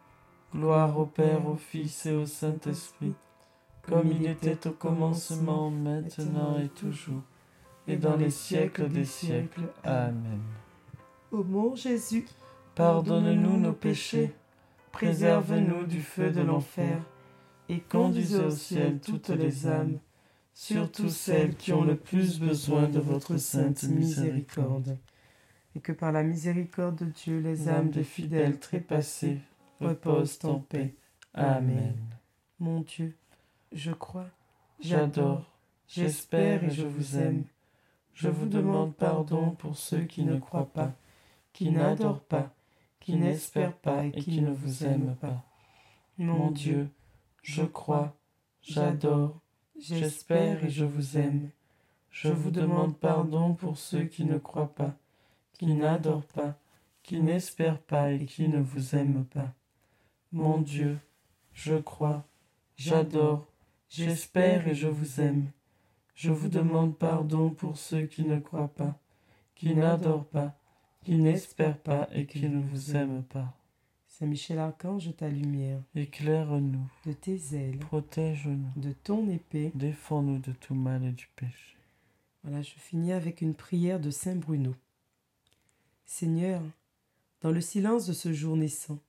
Gloire 0.53 0.99
au 0.99 1.05
Père, 1.05 1.47
au 1.47 1.55
Fils 1.55 2.05
et 2.05 2.11
au 2.11 2.25
Saint-Esprit, 2.25 3.13
comme 3.83 4.11
il 4.11 4.27
était 4.27 4.67
au 4.67 4.71
commencement, 4.71 5.71
maintenant 5.71 6.59
et 6.59 6.67
toujours, 6.67 7.21
et 7.87 7.95
dans 7.95 8.17
les 8.17 8.29
siècles 8.29 8.89
des 8.89 9.05
siècles. 9.05 9.69
Amen. 9.85 10.41
Ô 11.31 11.45
mon 11.45 11.73
Jésus, 11.75 12.25
Pardonne-nous 12.75 13.57
nos 13.59 13.71
péchés, 13.71 14.33
préserve-nous 14.91 15.85
du 15.85 16.01
feu 16.01 16.31
de 16.31 16.41
l'enfer, 16.41 16.99
et 17.69 17.79
conduisez 17.79 18.43
au 18.43 18.51
ciel 18.51 18.99
toutes 18.99 19.29
les 19.29 19.67
âmes, 19.67 19.99
surtout 20.53 21.07
celles 21.07 21.55
qui 21.55 21.71
ont 21.71 21.85
le 21.85 21.95
plus 21.95 22.41
besoin 22.41 22.89
de 22.89 22.99
votre 22.99 23.37
sainte 23.37 23.83
miséricorde. 23.83 24.97
Et 25.77 25.79
que 25.79 25.93
par 25.93 26.11
la 26.11 26.23
miséricorde 26.23 26.97
de 26.97 27.05
Dieu, 27.05 27.39
les 27.39 27.69
âmes 27.69 27.89
des 27.89 28.03
fidèles 28.03 28.59
trépassés 28.59 29.39
reposent 29.81 30.39
en 30.43 30.59
paix. 30.59 30.95
Amen. 31.33 31.97
Mon 32.59 32.81
Dieu, 32.81 33.15
je 33.71 33.91
crois, 33.91 34.29
J'adore, 34.81 35.45
j'espère 35.87 36.63
et 36.63 36.71
je 36.71 36.87
vous 36.87 37.15
aime. 37.19 37.43
Je 38.13 38.29
vous 38.29 38.47
demande 38.47 38.95
pardon 38.95 39.51
pour 39.51 39.77
ceux 39.77 40.05
qui 40.05 40.23
ne 40.23 40.39
croient 40.39 40.73
pas, 40.73 40.91
qui 41.53 41.69
n'adorent 41.69 42.23
pas, 42.23 42.51
qui 42.99 43.15
n'espèrent 43.15 43.77
pas 43.77 44.05
et 44.05 44.11
qui 44.11 44.41
ne 44.41 44.51
vous 44.51 44.83
aiment 44.83 45.15
pas. 45.21 45.43
Mon 46.17 46.49
Dieu, 46.49 46.89
je 47.43 47.61
crois, 47.61 48.15
j'adore, 48.63 49.39
j'espère 49.79 50.65
et 50.65 50.71
je 50.71 50.83
vous 50.83 51.17
aime. 51.17 51.51
Je 52.09 52.29
vous 52.29 52.51
demande 52.51 52.97
pardon 52.97 53.53
pour 53.53 53.77
ceux 53.77 54.05
qui 54.05 54.25
ne 54.25 54.39
croient 54.39 54.73
pas, 54.73 54.95
qui 55.53 55.67
n'adorent 55.67 56.25
pas, 56.25 56.55
qui 57.03 57.21
n'espèrent 57.21 57.81
pas 57.81 58.11
et 58.11 58.25
qui 58.25 58.49
ne 58.49 58.59
vous 58.59 58.95
aiment 58.95 59.25
pas. 59.25 59.53
Mon 60.33 60.61
Dieu, 60.61 60.97
je 61.51 61.75
crois, 61.75 62.25
j'adore, 62.77 63.51
j'espère 63.89 64.65
et 64.69 64.75
je 64.75 64.87
vous 64.87 65.19
aime. 65.19 65.51
Je 66.15 66.31
vous 66.31 66.47
demande 66.47 66.97
pardon 66.97 67.49
pour 67.49 67.77
ceux 67.77 68.05
qui 68.05 68.23
ne 68.23 68.39
croient 68.39 68.73
pas, 68.73 68.97
qui 69.55 69.75
n'adorent 69.75 70.27
pas, 70.27 70.57
qui 71.03 71.15
n'espèrent 71.15 71.79
pas 71.79 72.07
et 72.13 72.25
qui 72.27 72.47
ne 72.47 72.61
vous 72.61 72.95
aiment 72.95 73.23
pas. 73.23 73.57
Saint 74.07 74.25
Michel 74.25 74.59
Archange, 74.59 75.13
ta 75.17 75.27
lumière, 75.27 75.81
Éclaire-nous, 75.95 76.89
de 77.05 77.11
tes 77.11 77.39
ailes, 77.53 77.79
protège-nous, 77.79 78.71
de 78.77 78.93
ton 78.93 79.27
épée. 79.29 79.71
défends-nous 79.75 80.39
de 80.39 80.53
tout 80.53 80.75
mal 80.75 81.03
et 81.03 81.11
du 81.11 81.27
péché. 81.35 81.75
Voilà, 82.43 82.61
je 82.61 82.71
finis 82.75 83.11
avec 83.11 83.41
une 83.41 83.55
prière 83.55 83.99
de 83.99 84.11
Saint 84.11 84.37
Bruno. 84.37 84.75
Seigneur, 86.05 86.61
dans 87.41 87.51
le 87.51 87.59
silence 87.61 88.05
de 88.07 88.13
ce 88.13 88.31
jour 88.31 88.55
naissant, 88.55 88.99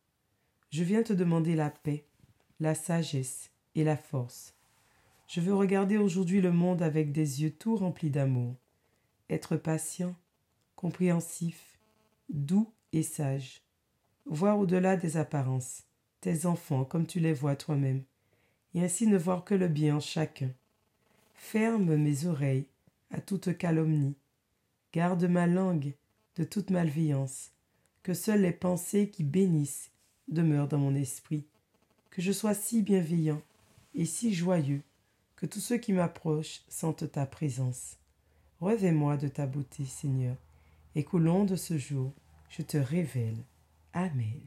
je 0.72 0.82
viens 0.82 1.02
te 1.02 1.12
demander 1.12 1.54
la 1.54 1.68
paix, 1.68 2.06
la 2.58 2.74
sagesse 2.74 3.50
et 3.74 3.84
la 3.84 3.96
force. 3.96 4.54
Je 5.28 5.42
veux 5.42 5.54
regarder 5.54 5.98
aujourd'hui 5.98 6.40
le 6.40 6.50
monde 6.50 6.80
avec 6.80 7.12
des 7.12 7.42
yeux 7.42 7.50
tout 7.50 7.76
remplis 7.76 8.08
d'amour, 8.08 8.56
être 9.28 9.56
patient, 9.56 10.16
compréhensif, 10.74 11.78
doux 12.30 12.72
et 12.94 13.02
sage, 13.02 13.62
voir 14.24 14.58
au-delà 14.58 14.96
des 14.96 15.18
apparences, 15.18 15.84
tes 16.22 16.46
enfants 16.46 16.86
comme 16.86 17.06
tu 17.06 17.20
les 17.20 17.34
vois 17.34 17.56
toi-même, 17.56 18.02
et 18.74 18.82
ainsi 18.82 19.06
ne 19.06 19.18
voir 19.18 19.44
que 19.44 19.54
le 19.54 19.68
bien 19.68 19.96
en 19.96 20.00
chacun. 20.00 20.50
Ferme 21.34 21.96
mes 21.96 22.24
oreilles 22.24 22.66
à 23.10 23.20
toute 23.20 23.58
calomnie, 23.58 24.16
garde 24.94 25.24
ma 25.24 25.46
langue 25.46 25.92
de 26.36 26.44
toute 26.44 26.70
malveillance, 26.70 27.52
que 28.02 28.14
seules 28.14 28.40
les 28.40 28.52
pensées 28.52 29.10
qui 29.10 29.22
bénissent 29.22 29.91
demeurent 30.28 30.68
dans 30.68 30.78
mon 30.78 30.94
esprit, 30.94 31.44
que 32.10 32.22
je 32.22 32.32
sois 32.32 32.54
si 32.54 32.82
bienveillant 32.82 33.42
et 33.94 34.04
si 34.04 34.34
joyeux 34.34 34.82
que 35.36 35.46
tous 35.46 35.60
ceux 35.60 35.78
qui 35.78 35.92
m'approchent 35.92 36.62
sentent 36.68 37.10
ta 37.10 37.26
présence. 37.26 37.96
Revêt-moi 38.60 39.16
de 39.16 39.26
ta 39.26 39.44
beauté, 39.46 39.84
Seigneur, 39.84 40.36
et 40.94 41.02
qu'au 41.02 41.18
long 41.18 41.44
de 41.44 41.56
ce 41.56 41.78
jour, 41.78 42.12
je 42.48 42.62
te 42.62 42.76
révèle. 42.76 43.38
Amen. 43.92 44.40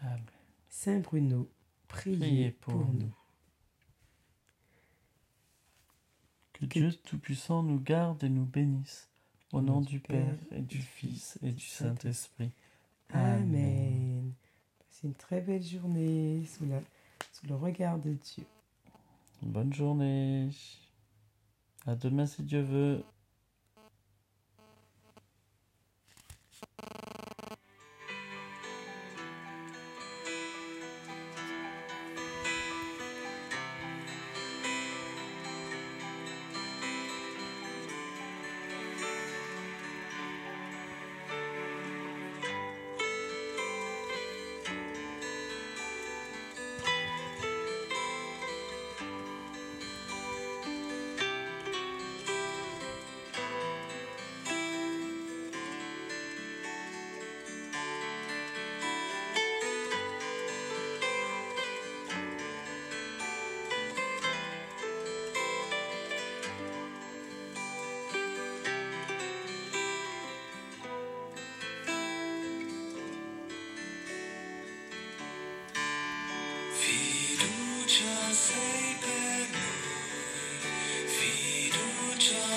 Amen. 0.00 0.22
Saint 0.70 1.00
Bruno, 1.00 1.50
priez, 1.88 2.16
Priez 2.16 2.50
pour, 2.52 2.72
pour 2.72 2.92
nous. 2.94 3.12
Que 6.54 6.64
Dieu 6.64 6.92
Tout-Puissant 6.92 7.62
nous 7.62 7.80
garde 7.80 8.24
et 8.24 8.28
nous 8.30 8.46
bénisse. 8.46 9.10
Au 9.52 9.60
nom 9.60 9.82
du 9.82 10.00
Père 10.00 10.36
et 10.50 10.62
du 10.62 10.80
Fils 10.80 11.38
et 11.42 11.52
du 11.52 11.64
Saint-Esprit. 11.64 12.50
Amen. 13.10 14.03
Passez 15.04 15.08
une 15.08 15.14
très 15.14 15.40
belle 15.42 15.62
journée 15.62 16.46
sous, 16.46 16.64
sous 17.30 17.46
le 17.46 17.54
regard 17.54 17.98
de 17.98 18.14
Dieu. 18.14 18.44
Bonne 19.42 19.72
journée. 19.72 20.48
À 21.86 21.94
demain 21.94 22.24
si 22.24 22.42
Dieu 22.42 22.62
veut. 22.62 23.04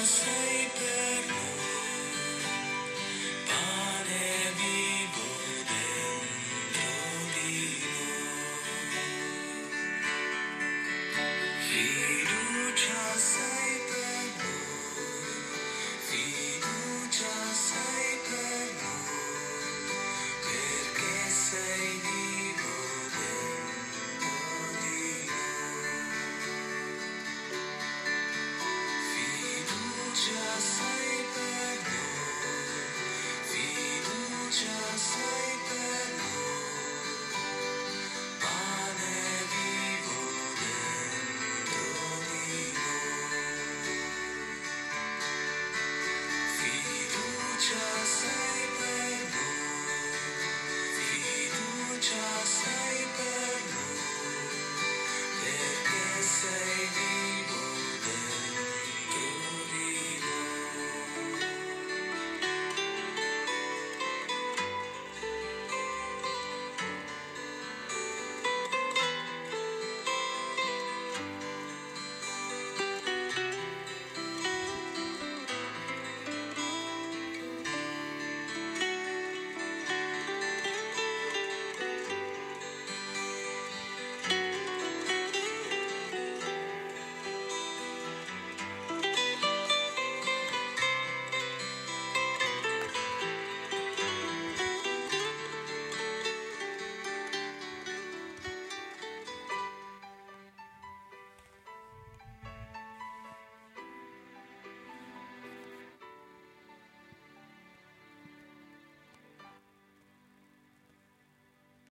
say 0.07 0.56